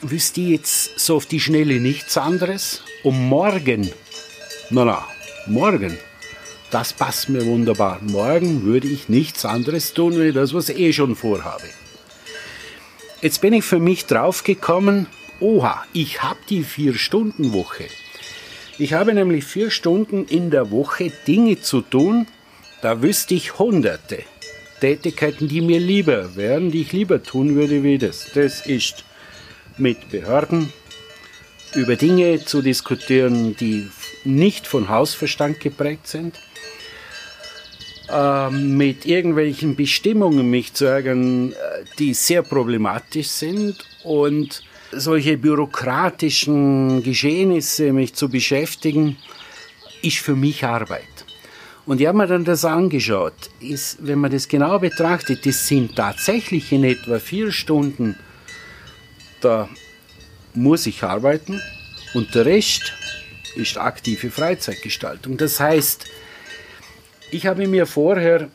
wüsste 0.00 0.40
ich 0.40 0.48
jetzt 0.48 0.98
so 0.98 1.16
auf 1.16 1.26
die 1.26 1.40
Schnelle 1.40 1.80
nichts 1.80 2.16
anderes. 2.16 2.80
Und 3.02 3.28
morgen, 3.28 3.90
na 4.70 4.86
na, 4.86 5.06
morgen 5.46 5.98
das 6.74 6.92
passt 6.92 7.28
mir 7.28 7.46
wunderbar. 7.46 8.00
Morgen 8.02 8.64
würde 8.64 8.88
ich 8.88 9.08
nichts 9.08 9.44
anderes 9.44 9.94
tun, 9.94 10.20
wie 10.20 10.32
das, 10.32 10.54
was 10.54 10.70
ich 10.70 10.78
eh 10.80 10.92
schon 10.92 11.14
vorhabe. 11.14 11.68
Jetzt 13.22 13.40
bin 13.40 13.52
ich 13.52 13.64
für 13.64 13.78
mich 13.78 14.06
draufgekommen, 14.06 15.06
oha, 15.38 15.84
ich 15.92 16.24
habe 16.24 16.40
die 16.50 16.64
Vier-Stunden-Woche. 16.64 17.84
Ich 18.76 18.92
habe 18.92 19.14
nämlich 19.14 19.44
vier 19.44 19.70
Stunden 19.70 20.24
in 20.24 20.50
der 20.50 20.72
Woche 20.72 21.12
Dinge 21.28 21.60
zu 21.60 21.80
tun, 21.80 22.26
da 22.82 23.02
wüsste 23.02 23.34
ich 23.34 23.56
hunderte 23.56 24.24
Tätigkeiten, 24.80 25.46
die 25.46 25.60
mir 25.60 25.78
lieber 25.78 26.34
wären, 26.34 26.72
die 26.72 26.82
ich 26.82 26.92
lieber 26.92 27.22
tun 27.22 27.54
würde 27.54 27.84
wie 27.84 27.98
das. 27.98 28.32
Das 28.34 28.66
ist 28.66 29.04
mit 29.78 30.10
Behörden 30.10 30.72
über 31.74 31.96
Dinge 31.96 32.44
zu 32.44 32.62
diskutieren, 32.62 33.56
die 33.56 33.88
nicht 34.24 34.66
von 34.66 34.88
Hausverstand 34.88 35.60
geprägt 35.60 36.06
sind 36.06 36.38
ähm, 38.10 38.76
mit 38.76 39.06
irgendwelchen 39.06 39.76
Bestimmungen 39.76 40.48
mich 40.50 40.74
zu 40.74 40.84
ärgern, 40.84 41.52
äh, 41.52 41.54
die 41.98 42.14
sehr 42.14 42.42
problematisch 42.42 43.28
sind 43.28 43.76
und 44.02 44.62
solche 44.92 45.36
bürokratischen 45.36 47.02
Geschehnisse 47.02 47.92
mich 47.92 48.14
zu 48.14 48.28
beschäftigen, 48.28 49.16
ist 50.02 50.18
für 50.18 50.36
mich 50.36 50.64
Arbeit. 50.64 51.02
Und 51.86 52.00
ich 52.00 52.06
habe 52.06 52.18
mir 52.18 52.26
dann 52.26 52.44
das 52.44 52.64
angeschaut. 52.64 53.50
Ist, 53.60 53.98
wenn 54.00 54.18
man 54.18 54.30
das 54.30 54.48
genau 54.48 54.78
betrachtet, 54.78 55.44
das 55.44 55.66
sind 55.66 55.96
tatsächlich 55.96 56.72
in 56.72 56.84
etwa 56.84 57.18
vier 57.18 57.52
Stunden, 57.52 58.16
da 59.40 59.68
muss 60.54 60.86
ich 60.86 61.02
arbeiten 61.02 61.60
und 62.14 62.34
der 62.34 62.46
Rest 62.46 62.92
ist 63.56 63.78
aktive 63.78 64.30
Freizeitgestaltung. 64.30 65.36
Das 65.36 65.60
heißt, 65.60 66.06
ich 67.30 67.46
habe 67.46 67.66
mir 67.66 67.86
vorher 67.86 68.48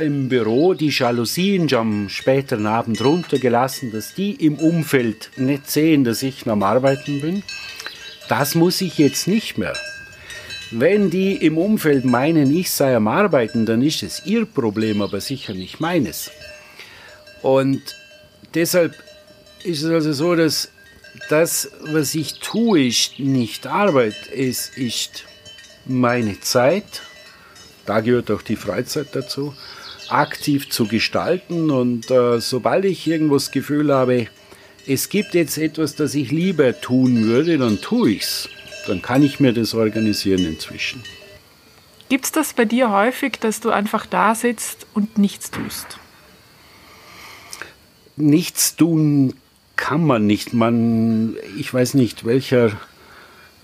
im 0.00 0.28
Büro 0.28 0.74
die 0.74 0.88
Jalousien 0.88 1.72
am 1.74 2.08
späteren 2.08 2.66
Abend 2.66 3.02
runtergelassen, 3.02 3.92
dass 3.92 4.14
die 4.14 4.32
im 4.32 4.56
Umfeld 4.56 5.30
nicht 5.36 5.70
sehen, 5.70 6.04
dass 6.04 6.22
ich 6.22 6.48
am 6.48 6.62
Arbeiten 6.62 7.20
bin. 7.20 7.42
Das 8.28 8.54
muss 8.54 8.80
ich 8.80 8.98
jetzt 8.98 9.28
nicht 9.28 9.58
mehr. 9.58 9.74
Wenn 10.70 11.10
die 11.10 11.36
im 11.36 11.58
Umfeld 11.58 12.04
meinen, 12.04 12.54
ich 12.54 12.70
sei 12.70 12.96
am 12.96 13.06
Arbeiten, 13.06 13.66
dann 13.66 13.82
ist 13.82 14.02
es 14.02 14.26
ihr 14.26 14.46
Problem, 14.46 15.02
aber 15.02 15.20
sicher 15.20 15.54
nicht 15.54 15.78
meines. 15.78 16.30
Und 17.42 17.82
deshalb 18.54 18.94
ist 19.62 19.82
es 19.82 19.90
also 19.90 20.12
so, 20.12 20.34
dass 20.34 20.70
das, 21.28 21.70
was 21.80 22.14
ich 22.14 22.40
tue, 22.40 22.86
ist 22.86 23.18
nicht 23.18 23.66
Arbeit, 23.66 24.16
es 24.32 24.68
ist 24.70 25.24
meine 25.86 26.40
Zeit 26.40 27.02
da 27.86 28.00
gehört 28.00 28.30
auch 28.30 28.42
die 28.42 28.56
Freizeit 28.56 29.08
dazu, 29.12 29.54
aktiv 30.08 30.70
zu 30.70 30.86
gestalten. 30.86 31.70
Und 31.70 32.10
äh, 32.10 32.40
sobald 32.40 32.84
ich 32.84 33.06
irgendwas 33.06 33.50
Gefühl 33.50 33.92
habe, 33.92 34.28
es 34.86 35.08
gibt 35.08 35.34
jetzt 35.34 35.58
etwas, 35.58 35.94
das 35.94 36.14
ich 36.14 36.30
lieber 36.30 36.78
tun 36.80 37.24
würde, 37.24 37.58
dann 37.58 37.80
tue 37.80 38.12
ich 38.12 38.22
es. 38.22 38.48
Dann 38.86 39.00
kann 39.00 39.22
ich 39.22 39.40
mir 39.40 39.52
das 39.52 39.74
organisieren 39.74 40.44
inzwischen. 40.44 41.02
Gibt 42.10 42.26
es 42.26 42.32
das 42.32 42.52
bei 42.52 42.66
dir 42.66 42.90
häufig, 42.90 43.38
dass 43.40 43.60
du 43.60 43.70
einfach 43.70 44.04
da 44.04 44.34
sitzt 44.34 44.86
und 44.92 45.16
nichts 45.16 45.50
tust? 45.50 45.98
Nichts 48.16 48.76
tun 48.76 49.34
kann 49.76 50.04
man 50.04 50.26
nicht. 50.26 50.52
Man, 50.52 51.36
ich 51.58 51.72
weiß 51.72 51.94
nicht, 51.94 52.24
welcher 52.24 52.72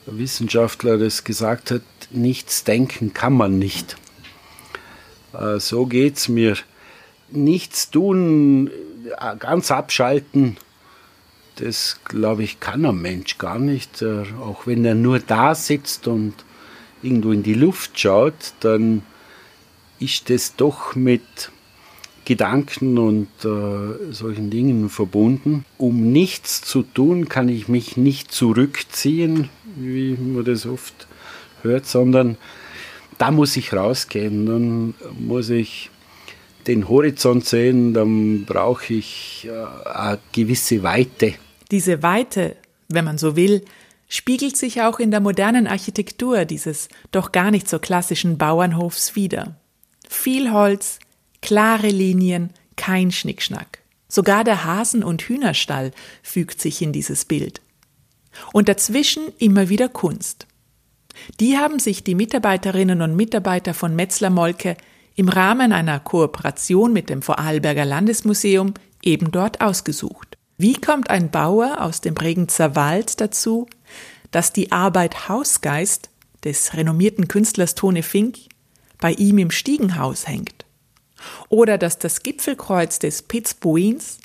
Wissenschaftler 0.06 0.98
das 0.98 1.24
gesagt 1.24 1.70
hat, 1.70 1.82
nichts 2.10 2.64
denken 2.64 3.14
kann 3.14 3.32
man 3.32 3.58
nicht. 3.58 3.96
Äh, 5.32 5.58
so 5.60 5.86
geht 5.86 6.16
es 6.16 6.28
mir. 6.28 6.56
Nichts 7.30 7.90
tun, 7.90 8.70
äh, 9.18 9.36
ganz 9.36 9.70
abschalten, 9.70 10.56
das 11.56 12.00
glaube 12.04 12.42
ich 12.42 12.58
kann 12.58 12.84
ein 12.86 13.00
Mensch 13.00 13.38
gar 13.38 13.58
nicht. 13.58 14.02
Äh, 14.02 14.24
auch 14.40 14.66
wenn 14.66 14.84
er 14.84 14.94
nur 14.94 15.20
da 15.20 15.54
sitzt 15.54 16.08
und 16.08 16.34
irgendwo 17.02 17.32
in 17.32 17.42
die 17.42 17.54
Luft 17.54 17.98
schaut, 17.98 18.54
dann 18.60 19.02
ist 19.98 20.30
das 20.30 20.56
doch 20.56 20.94
mit 20.94 21.50
Gedanken 22.30 22.96
und 22.96 23.26
äh, 23.44 24.12
solchen 24.12 24.50
Dingen 24.50 24.88
verbunden. 24.88 25.64
Um 25.78 26.12
nichts 26.12 26.62
zu 26.62 26.84
tun, 26.84 27.28
kann 27.28 27.48
ich 27.48 27.66
mich 27.66 27.96
nicht 27.96 28.30
zurückziehen, 28.30 29.48
wie 29.74 30.16
man 30.16 30.44
das 30.44 30.64
oft 30.64 31.08
hört, 31.62 31.86
sondern 31.86 32.36
da 33.18 33.32
muss 33.32 33.56
ich 33.56 33.72
rausgehen, 33.72 34.46
dann 34.46 34.94
muss 35.18 35.50
ich 35.50 35.90
den 36.68 36.88
Horizont 36.88 37.46
sehen, 37.46 37.94
dann 37.94 38.44
brauche 38.44 38.94
ich 38.94 39.48
äh, 39.50 39.88
eine 39.88 40.20
gewisse 40.30 40.84
Weite. 40.84 41.34
Diese 41.72 42.00
Weite, 42.04 42.54
wenn 42.88 43.04
man 43.04 43.18
so 43.18 43.34
will, 43.34 43.64
spiegelt 44.08 44.56
sich 44.56 44.82
auch 44.82 45.00
in 45.00 45.10
der 45.10 45.18
modernen 45.18 45.66
Architektur 45.66 46.44
dieses 46.44 46.88
doch 47.10 47.32
gar 47.32 47.50
nicht 47.50 47.68
so 47.68 47.80
klassischen 47.80 48.38
Bauernhofs 48.38 49.16
wider. 49.16 49.56
Viel 50.08 50.52
Holz, 50.52 51.00
klare 51.40 51.88
Linien, 51.88 52.50
kein 52.76 53.12
Schnickschnack. 53.12 53.80
Sogar 54.08 54.44
der 54.44 54.64
Hasen- 54.64 55.04
und 55.04 55.22
Hühnerstall 55.22 55.92
fügt 56.22 56.60
sich 56.60 56.82
in 56.82 56.92
dieses 56.92 57.24
Bild. 57.24 57.60
Und 58.52 58.68
dazwischen 58.68 59.22
immer 59.38 59.68
wieder 59.68 59.88
Kunst. 59.88 60.46
Die 61.38 61.58
haben 61.58 61.78
sich 61.78 62.04
die 62.04 62.14
Mitarbeiterinnen 62.14 63.02
und 63.02 63.16
Mitarbeiter 63.16 63.74
von 63.74 63.94
Metzler 63.94 64.30
Molke 64.30 64.76
im 65.14 65.28
Rahmen 65.28 65.72
einer 65.72 66.00
Kooperation 66.00 66.92
mit 66.92 67.10
dem 67.10 67.22
Vorarlberger 67.22 67.84
Landesmuseum 67.84 68.74
eben 69.02 69.30
dort 69.30 69.60
ausgesucht. 69.60 70.38
Wie 70.56 70.74
kommt 70.74 71.10
ein 71.10 71.30
Bauer 71.30 71.80
aus 71.80 72.00
dem 72.00 72.14
Bregenzer 72.14 72.76
Wald 72.76 73.20
dazu, 73.20 73.66
dass 74.30 74.52
die 74.52 74.72
Arbeit 74.72 75.28
Hausgeist 75.28 76.10
des 76.44 76.74
renommierten 76.74 77.28
Künstlers 77.28 77.74
Tone 77.74 78.02
Fink 78.02 78.38
bei 78.98 79.12
ihm 79.12 79.38
im 79.38 79.50
Stiegenhaus 79.50 80.26
hängt? 80.26 80.64
Oder 81.48 81.78
dass 81.78 81.98
das 81.98 82.22
Gipfelkreuz 82.22 82.98
des 82.98 83.22
Pitzbuins, 83.22 84.18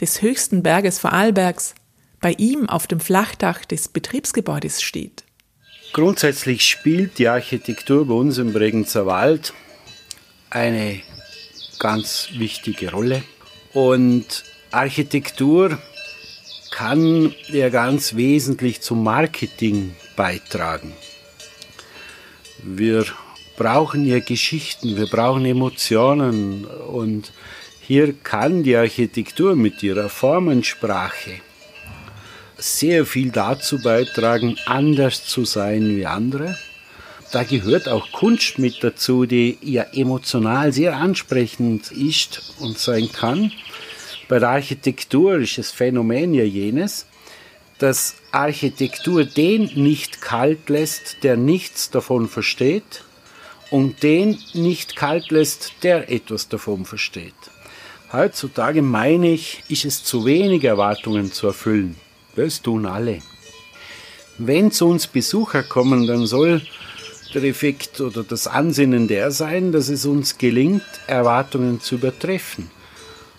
des 0.00 0.22
höchsten 0.22 0.62
Berges 0.62 0.98
Vorarlbergs, 0.98 1.74
bei 2.20 2.32
ihm 2.32 2.68
auf 2.68 2.86
dem 2.86 3.00
Flachdach 3.00 3.64
des 3.64 3.88
Betriebsgebäudes 3.88 4.82
steht? 4.82 5.24
Grundsätzlich 5.92 6.66
spielt 6.66 7.18
die 7.18 7.28
Architektur 7.28 8.06
bei 8.06 8.14
uns 8.14 8.38
im 8.38 8.52
Bregenzer 8.52 9.06
Wald 9.06 9.52
eine 10.50 11.00
ganz 11.78 12.28
wichtige 12.34 12.90
Rolle. 12.90 13.22
Und 13.72 14.44
Architektur 14.70 15.78
kann 16.70 17.34
er 17.52 17.70
ganz 17.70 18.14
wesentlich 18.16 18.80
zum 18.82 19.02
Marketing 19.02 19.96
beitragen. 20.16 20.92
Wir 22.62 23.06
brauchen 23.58 24.06
ja 24.06 24.20
Geschichten, 24.20 24.96
wir 24.96 25.06
brauchen 25.06 25.44
Emotionen 25.44 26.64
und 26.64 27.32
hier 27.80 28.12
kann 28.12 28.62
die 28.62 28.76
Architektur 28.76 29.56
mit 29.56 29.82
ihrer 29.82 30.08
Formensprache 30.08 31.40
sehr 32.56 33.04
viel 33.04 33.30
dazu 33.30 33.82
beitragen, 33.82 34.56
anders 34.66 35.26
zu 35.26 35.44
sein 35.44 35.96
wie 35.96 36.06
andere. 36.06 36.56
Da 37.32 37.42
gehört 37.42 37.88
auch 37.88 38.10
Kunst 38.12 38.58
mit 38.58 38.82
dazu, 38.82 39.26
die 39.26 39.58
ja 39.60 39.86
emotional 39.92 40.72
sehr 40.72 40.96
ansprechend 40.96 41.90
ist 41.90 42.54
und 42.60 42.78
sein 42.78 43.10
kann. 43.12 43.52
Bei 44.28 44.38
der 44.38 44.50
Architektur 44.50 45.38
ist 45.38 45.58
das 45.58 45.72
Phänomen 45.72 46.32
ja 46.32 46.44
jenes, 46.44 47.06
dass 47.78 48.14
Architektur 48.30 49.24
den 49.24 49.64
nicht 49.74 50.20
kalt 50.20 50.68
lässt, 50.68 51.18
der 51.22 51.36
nichts 51.36 51.90
davon 51.90 52.28
versteht, 52.28 53.02
und 53.70 54.02
den 54.02 54.38
nicht 54.54 54.96
kalt 54.96 55.30
lässt, 55.30 55.72
der 55.82 56.10
etwas 56.10 56.48
davon 56.48 56.84
versteht. 56.84 57.34
Heutzutage 58.12 58.80
meine 58.80 59.30
ich, 59.30 59.62
ist 59.68 59.84
es 59.84 60.02
zu 60.02 60.24
wenig 60.24 60.64
Erwartungen 60.64 61.30
zu 61.30 61.48
erfüllen. 61.48 61.96
Das 62.36 62.62
tun 62.62 62.86
alle. 62.86 63.20
Wenn 64.38 64.70
zu 64.70 64.86
uns 64.86 65.06
Besucher 65.06 65.62
kommen, 65.62 66.06
dann 66.06 66.26
soll 66.26 66.62
der 67.34 67.42
Effekt 67.42 68.00
oder 68.00 68.22
das 68.22 68.46
Ansinnen 68.46 69.08
der 69.08 69.30
sein, 69.30 69.72
dass 69.72 69.88
es 69.88 70.06
uns 70.06 70.38
gelingt, 70.38 70.84
Erwartungen 71.06 71.80
zu 71.80 71.96
übertreffen. 71.96 72.70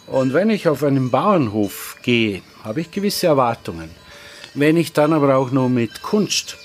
Und 0.05 0.33
wenn 0.33 0.49
ich 0.49 0.67
auf 0.67 0.83
einen 0.83 1.09
Bauernhof 1.09 1.97
gehe, 2.03 2.41
habe 2.63 2.81
ich 2.81 2.91
gewisse 2.91 3.27
Erwartungen. 3.27 3.89
Wenn 4.53 4.77
ich 4.77 4.93
dann 4.93 5.13
aber 5.13 5.35
auch 5.35 5.51
noch 5.51 5.69
mit 5.69 6.01
Kunst 6.01 6.57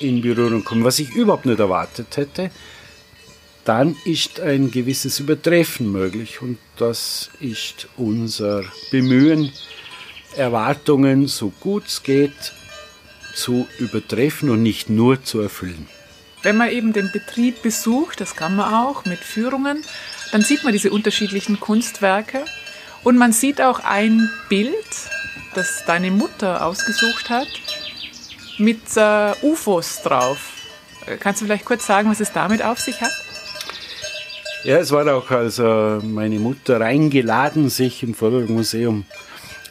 in 0.00 0.22
Berührung 0.22 0.64
komme, 0.64 0.84
was 0.84 0.98
ich 0.98 1.10
überhaupt 1.10 1.46
nicht 1.46 1.60
erwartet 1.60 2.16
hätte, 2.16 2.50
dann 3.70 3.96
ist 4.04 4.40
ein 4.40 4.72
gewisses 4.72 5.20
Übertreffen 5.20 5.92
möglich 5.92 6.42
und 6.42 6.58
das 6.76 7.30
ist 7.38 7.86
unser 7.96 8.64
Bemühen, 8.90 9.52
Erwartungen 10.34 11.28
so 11.28 11.50
gut 11.60 11.86
es 11.86 12.02
geht 12.02 12.52
zu 13.32 13.68
übertreffen 13.78 14.50
und 14.50 14.64
nicht 14.64 14.90
nur 14.90 15.22
zu 15.22 15.40
erfüllen. 15.40 15.86
Wenn 16.42 16.56
man 16.56 16.70
eben 16.70 16.92
den 16.92 17.12
Betrieb 17.12 17.62
besucht, 17.62 18.20
das 18.20 18.34
kann 18.34 18.56
man 18.56 18.74
auch 18.74 19.04
mit 19.04 19.20
Führungen, 19.20 19.84
dann 20.32 20.42
sieht 20.42 20.64
man 20.64 20.72
diese 20.72 20.90
unterschiedlichen 20.90 21.60
Kunstwerke 21.60 22.44
und 23.04 23.18
man 23.18 23.32
sieht 23.32 23.60
auch 23.60 23.78
ein 23.84 24.28
Bild, 24.48 24.74
das 25.54 25.84
deine 25.86 26.10
Mutter 26.10 26.66
ausgesucht 26.66 27.30
hat, 27.30 27.46
mit 28.58 28.80
äh, 28.96 29.32
UFOs 29.42 30.02
drauf. 30.02 30.54
Kannst 31.20 31.40
du 31.40 31.44
vielleicht 31.44 31.64
kurz 31.64 31.86
sagen, 31.86 32.10
was 32.10 32.18
es 32.18 32.32
damit 32.32 32.64
auf 32.64 32.80
sich 32.80 33.00
hat? 33.00 33.12
Ja, 34.62 34.76
es 34.76 34.90
war 34.90 35.10
auch 35.14 35.30
also 35.30 36.00
meine 36.02 36.38
Mutter 36.38 36.82
eingeladen, 36.82 37.70
sich 37.70 38.02
im 38.02 38.12
Vorwerkmuseum 38.12 39.06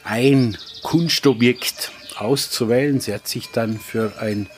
ein 0.02 0.58
Kunstobjekt 0.82 1.92
auszuwählen. 2.16 2.98
Sie 2.98 3.14
hat 3.14 3.28
sich 3.28 3.50
dann 3.52 3.78
für 3.78 4.12
ein 4.18 4.48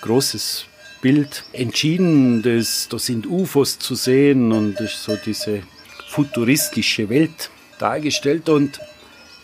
großes 0.00 0.64
Bild 1.00 1.44
entschieden. 1.52 2.42
Das, 2.42 2.88
da 2.90 2.98
sind 2.98 3.28
UFOs 3.28 3.78
zu 3.78 3.94
sehen 3.94 4.50
und 4.50 4.80
ist 4.80 5.04
so 5.04 5.16
diese 5.24 5.62
futuristische 6.08 7.08
Welt 7.08 7.48
dargestellt. 7.78 8.48
Und 8.48 8.80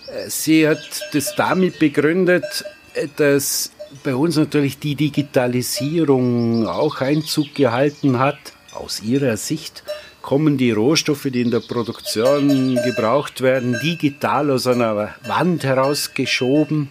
äh, 0.08 0.28
sie 0.28 0.66
hat 0.66 1.00
das 1.12 1.36
damit 1.36 1.78
begründet, 1.78 2.64
äh, 2.94 3.06
dass 3.16 3.70
bei 4.02 4.16
uns 4.16 4.34
natürlich 4.34 4.80
die 4.80 4.96
Digitalisierung 4.96 6.66
auch 6.66 7.00
Einzug 7.00 7.54
gehalten 7.54 8.18
hat, 8.18 8.38
aus 8.72 9.00
ihrer 9.00 9.36
Sicht 9.36 9.84
kommen 10.24 10.56
die 10.56 10.70
Rohstoffe, 10.70 11.28
die 11.30 11.42
in 11.42 11.50
der 11.50 11.60
Produktion 11.60 12.76
gebraucht 12.82 13.42
werden, 13.42 13.78
digital 13.82 14.50
aus 14.50 14.66
einer 14.66 15.14
Wand 15.26 15.64
herausgeschoben. 15.64 16.88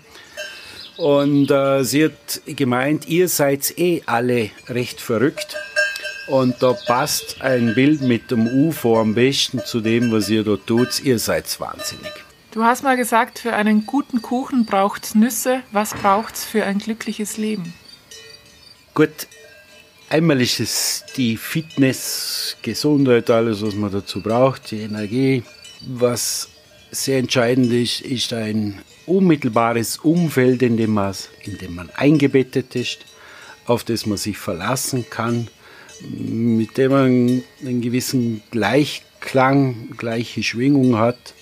Und 0.98 1.50
äh, 1.50 1.84
sie 1.84 2.06
hat 2.06 2.42
gemeint, 2.46 3.08
ihr 3.08 3.28
seid 3.28 3.74
eh 3.80 4.04
alle 4.06 4.52
recht 4.70 5.02
verrückt. 5.02 5.58
Und 6.28 6.62
da 6.62 6.74
passt 6.74 7.42
ein 7.42 7.74
Bild 7.74 8.02
mit 8.02 8.30
dem 8.30 8.46
UFO 8.46 9.02
am 9.02 9.16
besten 9.16 9.62
zu 9.66 9.82
dem, 9.82 10.12
was 10.12 10.30
ihr 10.30 10.44
da 10.44 10.56
tut. 10.56 11.02
Ihr 11.04 11.18
seid 11.18 11.60
wahnsinnig. 11.60 12.14
Du 12.52 12.64
hast 12.64 12.84
mal 12.84 12.96
gesagt, 12.96 13.40
für 13.40 13.54
einen 13.54 13.88
guten 13.88 14.22
Kuchen 14.22 14.66
braucht 14.66 15.06
es 15.06 15.16
Nüsse. 15.16 15.64
Was 15.72 15.96
braucht 15.96 16.36
es 16.36 16.46
für 16.46 16.66
ein 16.66 16.78
glückliches 16.78 17.38
Leben? 17.38 17.74
Gut, 18.94 19.28
Einmal 20.14 20.42
ist 20.42 20.60
es 20.60 21.06
die 21.18 21.38
Fitness, 21.38 22.56
Gesundheit, 22.62 23.32
alles, 23.32 23.64
was 23.64 23.74
man 23.74 23.92
dazu 23.92 24.22
braucht, 24.22 24.70
die 24.70 24.82
Energie. 24.82 25.42
Was 25.88 26.50
sehr 26.92 27.18
entscheidend 27.18 27.74
ist, 27.74 28.02
ist 28.02 28.32
ein 28.32 28.80
unmittelbares 29.08 29.98
Umfeld, 29.98 30.62
in 30.62 30.78
dem 30.78 30.94
man, 30.94 31.16
in 31.42 31.58
dem 31.58 31.74
man 31.74 31.90
eingebettet 31.96 32.76
ist, 32.76 33.00
auf 33.66 33.84
das 33.84 34.06
man 34.06 34.20
sich 34.20 34.38
verlassen 34.38 35.04
kann, 35.10 35.48
mit 36.08 36.78
dem 36.78 36.92
man 36.92 37.44
einen 37.66 37.82
gewissen 37.82 38.44
Gleichklang, 38.52 39.96
gleiche 39.98 40.44
Schwingung 40.44 41.00
hat 41.00 41.34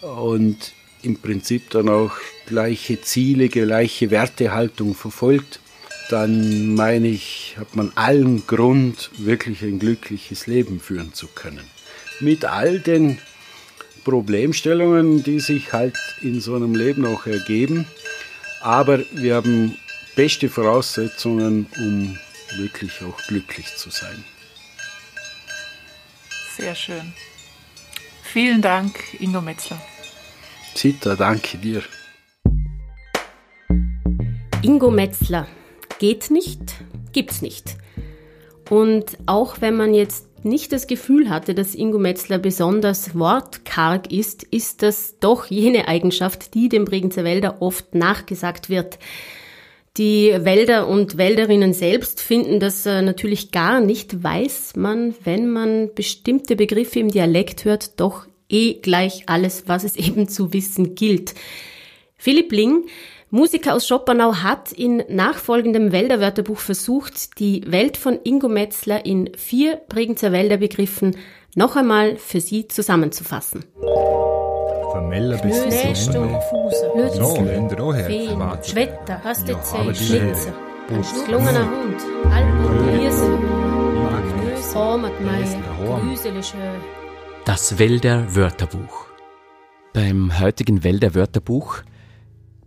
und 0.00 0.72
im 1.02 1.18
Prinzip 1.18 1.70
dann 1.70 1.88
auch 1.88 2.14
gleiche 2.46 3.00
Ziele, 3.00 3.48
gleiche 3.48 4.10
Wertehaltung 4.10 4.96
verfolgt 4.96 5.60
dann 6.12 6.74
meine 6.74 7.08
ich, 7.08 7.56
hat 7.58 7.74
man 7.74 7.90
allen 7.94 8.46
Grund, 8.46 9.10
wirklich 9.16 9.62
ein 9.62 9.78
glückliches 9.78 10.46
Leben 10.46 10.78
führen 10.78 11.14
zu 11.14 11.26
können. 11.26 11.64
Mit 12.20 12.44
all 12.44 12.80
den 12.80 13.18
Problemstellungen, 14.04 15.22
die 15.22 15.40
sich 15.40 15.72
halt 15.72 15.96
in 16.20 16.40
so 16.40 16.54
einem 16.54 16.74
Leben 16.74 17.06
auch 17.06 17.26
ergeben. 17.26 17.86
Aber 18.60 19.00
wir 19.12 19.36
haben 19.36 19.76
beste 20.14 20.48
Voraussetzungen, 20.48 21.66
um 21.78 22.18
wirklich 22.56 23.02
auch 23.02 23.18
glücklich 23.28 23.74
zu 23.76 23.90
sein. 23.90 24.22
Sehr 26.58 26.74
schön. 26.74 27.12
Vielen 28.22 28.60
Dank, 28.60 28.98
Ingo 29.18 29.40
Metzler. 29.40 29.80
Zita, 30.74 31.16
danke 31.16 31.56
dir. 31.56 31.82
Ingo 34.62 34.90
Metzler, 34.90 35.48
geht 36.02 36.32
nicht, 36.32 36.58
gibt's 37.12 37.42
nicht. 37.42 37.76
Und 38.68 39.16
auch 39.26 39.60
wenn 39.60 39.76
man 39.76 39.94
jetzt 39.94 40.44
nicht 40.44 40.72
das 40.72 40.88
Gefühl 40.88 41.30
hatte, 41.30 41.54
dass 41.54 41.76
Ingo 41.76 42.00
Metzler 42.00 42.38
besonders 42.38 43.16
wortkarg 43.16 44.10
ist, 44.10 44.42
ist 44.42 44.82
das 44.82 45.20
doch 45.20 45.46
jene 45.46 45.86
Eigenschaft, 45.86 46.54
die 46.54 46.68
dem 46.68 46.86
Bregenzer 46.86 47.22
Wälder 47.22 47.62
oft 47.62 47.94
nachgesagt 47.94 48.68
wird. 48.68 48.98
Die 49.96 50.34
Wälder 50.36 50.88
und 50.88 51.18
Wälderinnen 51.18 51.72
selbst 51.72 52.20
finden 52.20 52.58
das 52.58 52.84
äh, 52.84 53.00
natürlich 53.00 53.52
gar 53.52 53.80
nicht, 53.80 54.24
weiß 54.24 54.74
man, 54.74 55.14
wenn 55.22 55.52
man 55.52 55.90
bestimmte 55.94 56.56
Begriffe 56.56 56.98
im 56.98 57.12
Dialekt 57.12 57.64
hört, 57.64 58.00
doch 58.00 58.26
eh 58.48 58.74
gleich 58.74 59.22
alles, 59.26 59.68
was 59.68 59.84
es 59.84 59.94
eben 60.08 60.26
zu 60.26 60.52
wissen 60.52 60.96
gilt. 60.96 61.34
Philipp 62.16 62.50
Ling 62.50 62.86
Musiker 63.34 63.74
aus 63.74 63.88
Schoppernau 63.88 64.42
hat 64.42 64.72
in 64.72 65.02
nachfolgendem 65.08 65.90
Wälderwörterbuch 65.90 66.58
versucht, 66.58 67.38
die 67.38 67.62
Welt 67.66 67.96
von 67.96 68.18
Ingo 68.24 68.46
Metzler 68.46 69.06
in 69.06 69.30
vier 69.38 69.80
Bregenzer 69.88 70.32
Wälderbegriffen 70.32 71.16
noch 71.54 71.74
einmal 71.74 72.18
für 72.18 72.42
Sie 72.42 72.68
zusammenzufassen. 72.68 73.64
Vermeller 74.90 75.38
bis 75.38 75.60
Fuße, 75.60 76.90
Lützle, 76.94 78.04
Feen, 78.04 78.38
Schwetter, 78.62 79.24
Hastezei, 79.24 79.94
Schlitzer, 79.94 80.52
gelungener 81.24 81.70
Hund, 81.70 82.02
Alpen, 82.30 83.00
Hirsel, 83.00 83.38
Hormatmeier, 84.74 85.62
Grüsele 86.02 86.42
Das 87.46 87.78
Wälder 87.78 88.26
Wörterbuch. 88.36 89.06
Beim 89.94 90.38
heutigen 90.38 90.84
Wälder 90.84 91.14
Wörterbuch 91.14 91.82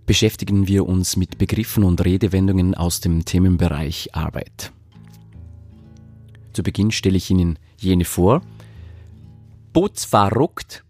beschäftigen 0.06 0.68
wir 0.68 0.88
uns 0.88 1.16
mit 1.16 1.38
Begriffen 1.38 1.84
und 1.84 2.04
Redewendungen 2.04 2.76
aus 2.76 3.00
dem 3.00 3.26
Themenbereich 3.26 4.14
Arbeit. 4.14 4.72
Zu 6.54 6.64
Beginn 6.64 6.92
stelle 6.92 7.18
ich 7.18 7.30
Ihnen 7.30 7.60
jene 7.78 8.06
vor. 8.06 8.42
Putz 9.74 10.06
verruckt, 10.06 10.84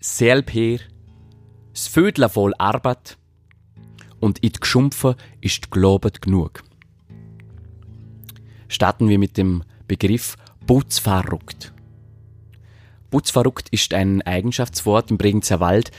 Selper, 0.00 0.78
s 1.72 1.86
Vödler 1.88 2.28
voll 2.28 2.52
Arbeit 2.58 3.16
und 4.18 4.44
it 4.44 4.60
Gschumpfer 4.60 5.16
ist 5.40 5.70
globet 5.70 6.20
genug. 6.20 6.62
Starten 8.68 9.08
wir 9.08 9.18
mit 9.18 9.36
dem 9.36 9.64
Begriff 9.88 10.36
Putz 10.66 10.98
verruckt. 10.98 11.72
Putzverruckt 13.10 13.68
ist 13.70 13.92
ein 13.92 14.22
Eigenschaftswort 14.22 15.10
im 15.10 15.18
Bregenzer 15.18 15.58
Wald, 15.58 15.90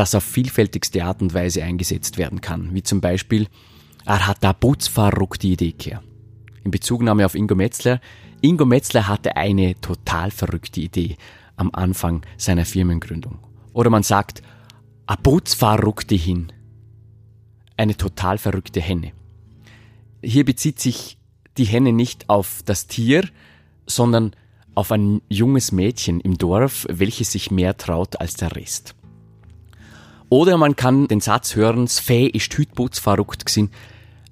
das 0.00 0.14
auf 0.14 0.24
vielfältigste 0.24 1.04
Art 1.04 1.20
und 1.20 1.34
Weise 1.34 1.62
eingesetzt 1.62 2.16
werden 2.16 2.40
kann, 2.40 2.74
wie 2.74 2.82
zum 2.82 3.02
Beispiel, 3.02 3.48
er 4.06 4.26
hat 4.26 4.38
da 4.40 4.54
putzverrückte 4.54 5.46
Idee 5.46 5.72
gehabt. 5.72 6.06
In 6.64 6.70
Bezugnahme 6.70 7.26
auf 7.26 7.34
Ingo 7.34 7.54
Metzler, 7.54 8.00
Ingo 8.40 8.64
Metzler 8.64 9.08
hatte 9.08 9.36
eine 9.36 9.78
total 9.82 10.30
verrückte 10.30 10.80
Idee 10.80 11.16
am 11.56 11.68
Anfang 11.74 12.22
seiner 12.38 12.64
Firmengründung. 12.64 13.40
Oder 13.74 13.90
man 13.90 14.02
sagt, 14.02 14.40
a 15.04 15.16
putzverrückte 15.16 16.14
hin. 16.14 16.50
Eine 17.76 17.94
total 17.94 18.38
verrückte 18.38 18.80
Henne. 18.80 19.12
Hier 20.22 20.46
bezieht 20.46 20.80
sich 20.80 21.18
die 21.58 21.64
Henne 21.64 21.92
nicht 21.92 22.30
auf 22.30 22.62
das 22.64 22.86
Tier, 22.86 23.28
sondern 23.86 24.32
auf 24.74 24.92
ein 24.92 25.20
junges 25.28 25.72
Mädchen 25.72 26.20
im 26.20 26.38
Dorf, 26.38 26.86
welches 26.88 27.32
sich 27.32 27.50
mehr 27.50 27.76
traut 27.76 28.18
als 28.18 28.32
der 28.32 28.56
Rest. 28.56 28.94
Oder 30.30 30.56
man 30.58 30.76
kann 30.76 31.08
den 31.08 31.20
Satz 31.20 31.56
hören, 31.56 31.88
Sfee 31.88 32.26
ist 32.26 32.56
hüt 32.56 32.68
verrückt 32.92 33.44
gsin 33.46 33.68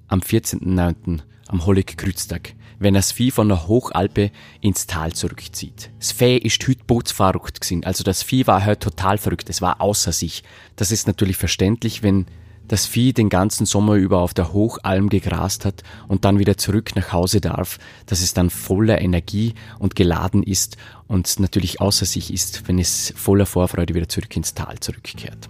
am 0.07 0.21
14.09., 0.21 1.19
am 1.47 1.65
Hollig 1.65 1.97
Krütztag, 1.97 2.55
wenn 2.79 2.93
das 2.93 3.11
Vieh 3.11 3.31
von 3.31 3.49
der 3.49 3.67
Hochalpe 3.67 4.31
ins 4.61 4.87
Tal 4.87 5.11
zurückzieht. 5.11 5.91
Sfee 6.01 6.37
ist 6.37 6.65
hüt 6.65 6.79
verrückt 6.87 7.59
gsin, 7.59 7.83
also 7.83 8.05
das 8.05 8.23
Vieh 8.23 8.47
war 8.47 8.65
heute 8.65 8.79
total 8.79 9.17
verrückt, 9.17 9.49
es 9.49 9.61
war 9.61 9.81
außer 9.81 10.13
sich. 10.13 10.43
Das 10.77 10.91
ist 10.91 11.05
natürlich 11.05 11.35
verständlich, 11.35 12.01
wenn 12.01 12.27
das 12.69 12.85
Vieh 12.85 13.11
den 13.11 13.27
ganzen 13.27 13.65
Sommer 13.65 13.95
über 13.95 14.19
auf 14.19 14.33
der 14.33 14.53
Hochalm 14.53 15.09
gegrast 15.09 15.65
hat 15.65 15.83
und 16.07 16.23
dann 16.23 16.39
wieder 16.39 16.55
zurück 16.55 16.95
nach 16.95 17.11
Hause 17.11 17.41
darf, 17.41 17.77
dass 18.05 18.21
es 18.21 18.33
dann 18.33 18.49
voller 18.49 19.01
Energie 19.01 19.53
und 19.79 19.97
geladen 19.97 20.43
ist 20.43 20.77
und 21.07 21.41
natürlich 21.41 21.81
außer 21.81 22.05
sich 22.05 22.33
ist, 22.33 22.69
wenn 22.69 22.79
es 22.79 23.11
voller 23.17 23.45
Vorfreude 23.45 23.95
wieder 23.95 24.07
zurück 24.07 24.33
ins 24.37 24.53
Tal 24.53 24.79
zurückkehrt. 24.79 25.49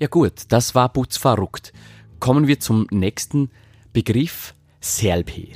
Ja 0.00 0.06
gut, 0.06 0.44
das 0.48 0.74
war 0.74 0.90
Butz 0.90 1.18
verrückt. 1.18 1.74
Kommen 2.20 2.46
wir 2.46 2.58
zum 2.58 2.86
nächsten 2.90 3.50
Begriff, 3.92 4.54
Selbher. 4.80 5.54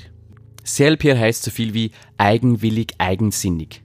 Selbher 0.62 1.18
heißt 1.18 1.44
so 1.44 1.50
viel 1.50 1.72
wie 1.72 1.92
eigenwillig, 2.18 2.92
eigensinnig. 2.98 3.83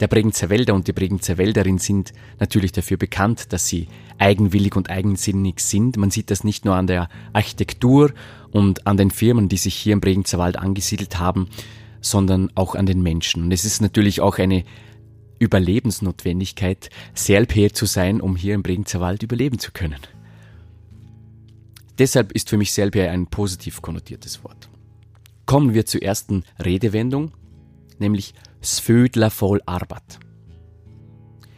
Der 0.00 0.08
Bregenzer 0.08 0.48
Wälder 0.48 0.72
und 0.72 0.88
die 0.88 0.94
Bregenzer 0.94 1.36
Wälderin 1.36 1.76
sind 1.76 2.14
natürlich 2.40 2.72
dafür 2.72 2.96
bekannt, 2.96 3.52
dass 3.52 3.68
sie 3.68 3.88
eigenwillig 4.16 4.74
und 4.74 4.88
eigensinnig 4.88 5.60
sind. 5.60 5.98
Man 5.98 6.10
sieht 6.10 6.30
das 6.30 6.44
nicht 6.44 6.64
nur 6.64 6.76
an 6.76 6.86
der 6.86 7.10
Architektur 7.34 8.14
und 8.52 8.86
an 8.86 8.96
den 8.96 9.10
Firmen, 9.10 9.50
die 9.50 9.58
sich 9.58 9.74
hier 9.74 9.92
im 9.92 10.00
Bregenzer 10.00 10.38
Wald 10.38 10.56
angesiedelt 10.56 11.18
haben, 11.18 11.48
sondern 12.00 12.50
auch 12.54 12.74
an 12.74 12.86
den 12.86 13.02
Menschen. 13.02 13.42
Und 13.42 13.52
es 13.52 13.66
ist 13.66 13.82
natürlich 13.82 14.22
auch 14.22 14.38
eine 14.38 14.64
Überlebensnotwendigkeit, 15.42 16.88
Selbher 17.14 17.74
zu 17.74 17.86
sein, 17.86 18.20
um 18.20 18.36
hier 18.36 18.54
im 18.54 18.62
Bregenzer 18.62 19.00
Wald 19.00 19.24
überleben 19.24 19.58
zu 19.58 19.72
können. 19.72 20.00
Deshalb 21.98 22.32
ist 22.32 22.48
für 22.48 22.56
mich 22.56 22.72
Selbher 22.72 23.10
ein 23.10 23.26
positiv 23.26 23.82
konnotiertes 23.82 24.44
Wort. 24.44 24.70
Kommen 25.44 25.74
wir 25.74 25.84
zur 25.84 26.02
ersten 26.02 26.44
Redewendung, 26.64 27.32
nämlich 27.98 28.34
Svödler 28.62 29.30
voll 29.30 29.60
Arbeit. 29.66 30.20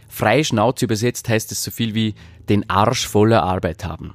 Frei 0.09 0.43
Schnauze 0.43 0.87
übersetzt 0.87 1.29
heißt 1.29 1.53
es 1.53 1.63
so 1.63 1.71
viel 1.71 1.95
wie 1.95 2.15
den 2.49 2.69
Arsch 2.71 3.07
voller 3.07 3.43
Arbeit 3.43 3.85
haben. 3.85 4.15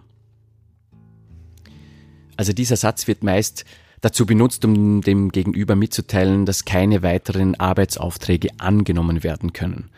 Also 2.37 2.53
dieser 2.53 2.77
Satz 2.77 3.07
wird 3.07 3.21
meist 3.21 3.65
dazu 4.01 4.25
benutzt, 4.25 4.63
um 4.65 5.01
dem 5.01 5.31
Gegenüber 5.31 5.75
mitzuteilen, 5.75 6.45
dass 6.45 6.65
keine 6.65 7.03
weiteren 7.03 7.55
Arbeitsaufträge 7.55 8.49
angenommen 8.57 9.23
werden 9.23 9.53
können. 9.53 9.89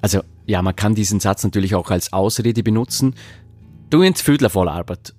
Also 0.00 0.20
ja, 0.46 0.62
man 0.62 0.76
kann 0.76 0.94
diesen 0.94 1.20
Satz 1.20 1.44
natürlich 1.44 1.74
auch 1.74 1.90
als 1.90 2.12
Ausrede 2.12 2.62
benutzen. 2.62 3.14
Du 3.90 4.02
ins 4.02 4.22
Vödler 4.22 4.50
voll 4.50 4.68
Arbeit. 4.68 5.14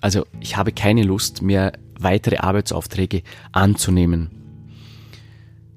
Also 0.00 0.26
ich 0.40 0.56
habe 0.56 0.72
keine 0.72 1.02
Lust 1.02 1.42
mehr 1.42 1.72
weitere 1.98 2.36
Arbeitsaufträge 2.36 3.22
anzunehmen. 3.52 4.30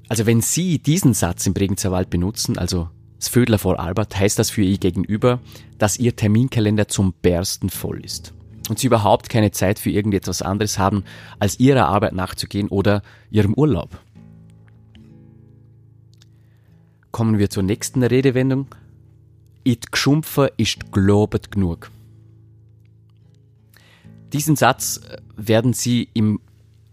Also 0.10 0.26
wenn 0.26 0.42
Sie 0.42 0.80
diesen 0.80 1.14
Satz 1.14 1.46
im 1.48 1.54
Bregenzer 1.54 1.92
Wald 1.92 2.10
benutzen, 2.10 2.58
also 2.58 2.90
das 3.18 3.30
Vödler 3.30 3.58
vor 3.58 3.80
Albert, 3.80 4.18
heißt 4.18 4.38
das 4.38 4.50
für 4.50 4.62
Ihr 4.62 4.78
Gegenüber, 4.78 5.40
dass 5.78 5.98
Ihr 5.98 6.16
Terminkalender 6.16 6.88
zum 6.88 7.14
Bersten 7.14 7.70
voll 7.70 8.04
ist 8.04 8.34
und 8.70 8.80
Sie 8.80 8.88
überhaupt 8.88 9.30
keine 9.30 9.52
Zeit 9.52 9.80
für 9.80 9.90
irgendetwas 9.90 10.42
anderes 10.42 10.78
haben, 10.78 11.04
als 11.40 11.60
Ihrer 11.60 11.88
Arbeit 11.88 12.14
nachzugehen 12.14 12.68
oder 12.70 13.02
Ihrem 13.30 13.54
Urlaub. 13.54 14.00
Kommen 17.12 17.40
wir 17.40 17.50
zur 17.50 17.64
nächsten 17.64 18.04
Redewendung. 18.04 18.68
It 19.64 19.92
geschumpfer 19.92 20.52
ist 20.58 20.92
globet 20.92 21.52
genug. 21.52 21.92
Diesen 24.34 24.56
Satz 24.56 25.02
werden 25.36 25.74
Sie 25.74 26.10
im 26.14 26.40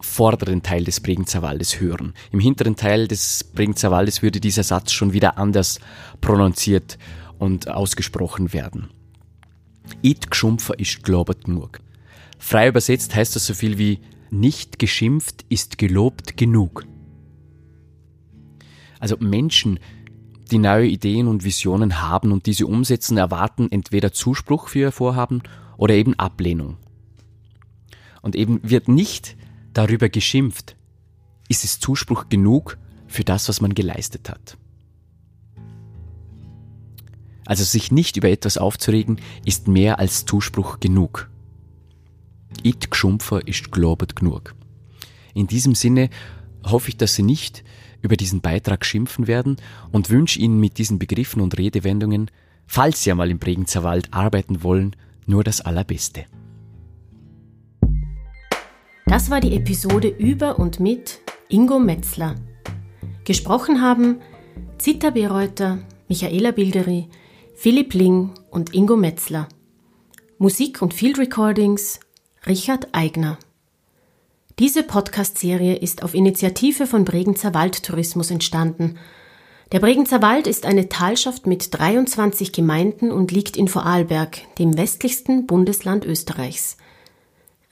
vorderen 0.01 0.63
Teil 0.63 0.85
des 0.85 1.01
Bregenzer 1.01 1.43
Waldes 1.43 1.81
hören. 1.81 2.15
Im 2.31 2.41
hinteren 2.41 2.77
Teil 2.77 3.09
des 3.09 3.45
Bregenzer 3.55 3.91
Waldes 3.91 4.23
würde 4.23 4.41
dieser 4.41 4.63
Satz 4.63 4.93
schon 4.93 5.13
wieder 5.13 5.39
anders 5.39 5.81
prononziert 6.21 6.99
und 7.39 7.69
ausgesprochen 7.69 8.53
werden. 8.53 8.91
It 10.03 10.31
geschumpfer 10.31 10.79
ist 10.79 11.03
globet 11.03 11.45
genug. 11.45 11.81
Frei 12.39 12.69
übersetzt 12.69 13.15
heißt 13.15 13.37
das 13.37 13.47
so 13.47 13.55
viel 13.55 13.79
wie 13.79 14.01
nicht 14.31 14.79
geschimpft 14.79 15.45
ist 15.49 15.79
gelobt 15.79 16.37
genug. 16.37 16.85
Also 18.99 19.17
Menschen, 19.19 19.79
die 20.51 20.59
neue 20.59 20.87
Ideen 20.87 21.29
und 21.29 21.45
Visionen 21.45 22.03
haben 22.03 22.33
und 22.33 22.47
diese 22.47 22.67
umsetzen, 22.67 23.17
erwarten 23.17 23.71
entweder 23.71 24.13
Zuspruch 24.13 24.69
für 24.69 24.79
ihr 24.79 24.93
Vorhaben 24.93 25.43
oder 25.77 25.95
eben 25.95 26.15
Ablehnung. 26.19 26.77
Und 28.23 28.37
eben 28.37 28.61
wird 28.63 28.89
nicht 28.89 29.37
darüber 29.73 30.09
geschimpft, 30.09 30.77
ist 31.49 31.65
es 31.65 31.81
Zuspruch 31.81 32.29
genug 32.29 32.79
für 33.07 33.25
das, 33.25 33.49
was 33.49 33.61
man 33.61 33.75
geleistet 33.75 34.31
hat. 34.31 34.57
Also 37.47 37.65
sich 37.65 37.93
nicht 37.93 38.17
über 38.17 38.31
etwas 38.31 38.59
aufzuregen, 38.59 39.21
ist 39.45 39.69
mehr 39.69 39.99
als 39.99 40.25
Zuspruch 40.25 40.81
genug. 40.81 41.31
It 42.63 42.91
geschumpfer 42.91 43.47
ist 43.47 43.71
globet 43.71 44.17
genug. 44.17 44.55
In 45.35 45.47
diesem 45.47 45.75
Sinne 45.75 46.09
hoffe 46.65 46.91
ich, 46.91 46.97
dass 46.97 47.15
Sie 47.15 47.23
nicht 47.23 47.65
über 48.01 48.17
diesen 48.17 48.41
Beitrag 48.41 48.85
schimpfen 48.85 49.27
werden 49.27 49.57
und 49.91 50.11
wünsche 50.11 50.39
Ihnen 50.39 50.61
mit 50.61 50.79
diesen 50.79 50.99
Begriffen 50.99 51.41
und 51.41 51.59
Redewendungen, 51.59 52.31
falls 52.67 53.03
Sie 53.03 53.11
einmal 53.11 53.31
im 53.31 53.39
Bregenzer 53.39 53.83
Wald 53.83 54.13
arbeiten 54.13 54.63
wollen, 54.63 54.95
nur 55.27 55.43
das 55.43 55.61
Allerbeste. 55.61 56.27
Das 59.07 59.31
war 59.31 59.41
die 59.41 59.55
Episode 59.55 60.09
über 60.09 60.59
und 60.59 60.81
mit 60.81 61.21
Ingo 61.49 61.79
Metzler. 61.79 62.37
Gesprochen 63.25 63.81
haben 63.81 64.21
Zita 64.79 65.11
Bereuter, 65.11 65.79
Michaela 66.09 66.51
Bilderi, 66.51 67.09
Philipp 67.57 67.95
Ling 67.95 68.33
und 68.51 68.75
Ingo 68.75 68.97
Metzler. 68.97 69.49
Musik 70.39 70.83
und 70.83 70.93
Field 70.93 71.19
Recordings 71.19 72.01
Richard 72.47 72.89
Eigner. 72.93 73.39
Diese 74.59 74.83
Podcast-Serie 74.83 75.77
ist 75.77 76.03
auf 76.03 76.15
Initiative 76.15 76.87
von 76.87 77.05
Bregenzer 77.05 77.55
Waldtourismus 77.55 78.31
entstanden. 78.31 78.99
Der 79.73 79.79
Bregenzer 79.79 80.21
Wald 80.21 80.47
ist 80.47 80.67
eine 80.67 80.89
Talschaft 80.89 81.47
mit 81.47 81.79
23 81.79 82.53
Gemeinden 82.53 83.11
und 83.13 83.31
liegt 83.31 83.57
in 83.57 83.69
Vorarlberg, 83.69 84.41
dem 84.59 84.77
westlichsten 84.77 85.47
Bundesland 85.47 86.05
Österreichs. 86.05 86.77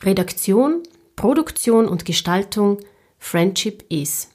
Redaktion 0.03 0.83
Produktion 1.16 1.87
und 1.88 2.05
Gestaltung 2.05 2.79
Friendship 3.18 3.85
is. 3.90 4.31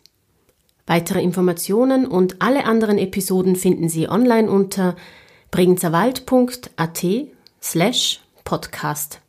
Weitere 0.85 1.21
Informationen 1.21 2.05
und 2.05 2.41
alle 2.41 2.65
anderen 2.65 2.97
Episoden 2.97 3.55
finden 3.55 3.89
Sie 3.89 4.07
online 4.07 4.51
unter 4.51 4.95
bregenzerwald.at 5.51 7.05
slash 7.61 8.21
podcast. 8.43 9.19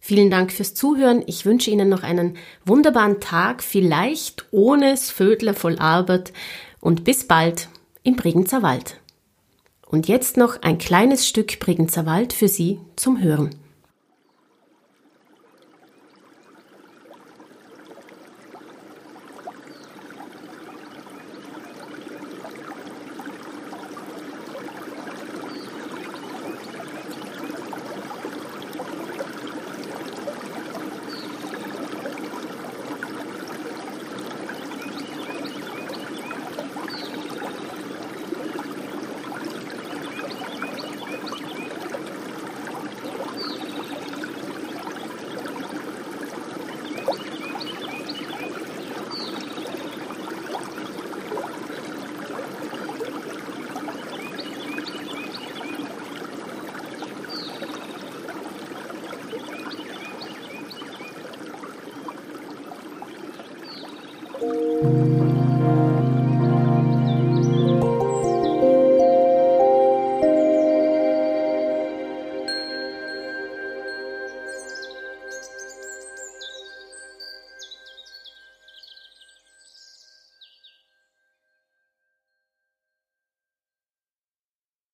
Vielen 0.00 0.30
Dank 0.30 0.52
fürs 0.52 0.74
Zuhören. 0.74 1.22
Ich 1.26 1.46
wünsche 1.46 1.70
Ihnen 1.70 1.88
noch 1.88 2.02
einen 2.02 2.36
wunderbaren 2.64 3.20
Tag, 3.20 3.62
vielleicht 3.62 4.46
ohne 4.50 4.96
Vödler 4.96 5.54
voll 5.54 5.78
Arbeit 5.78 6.32
und 6.80 7.04
bis 7.04 7.26
bald 7.28 7.68
im 8.02 8.16
Bregenzer 8.16 8.62
Wald. 8.62 8.96
Und 9.86 10.08
jetzt 10.08 10.36
noch 10.36 10.60
ein 10.62 10.78
kleines 10.78 11.28
Stück 11.28 11.60
Bregenzer 11.60 12.04
Wald 12.04 12.32
für 12.32 12.48
Sie 12.48 12.80
zum 12.96 13.22
Hören. 13.22 13.61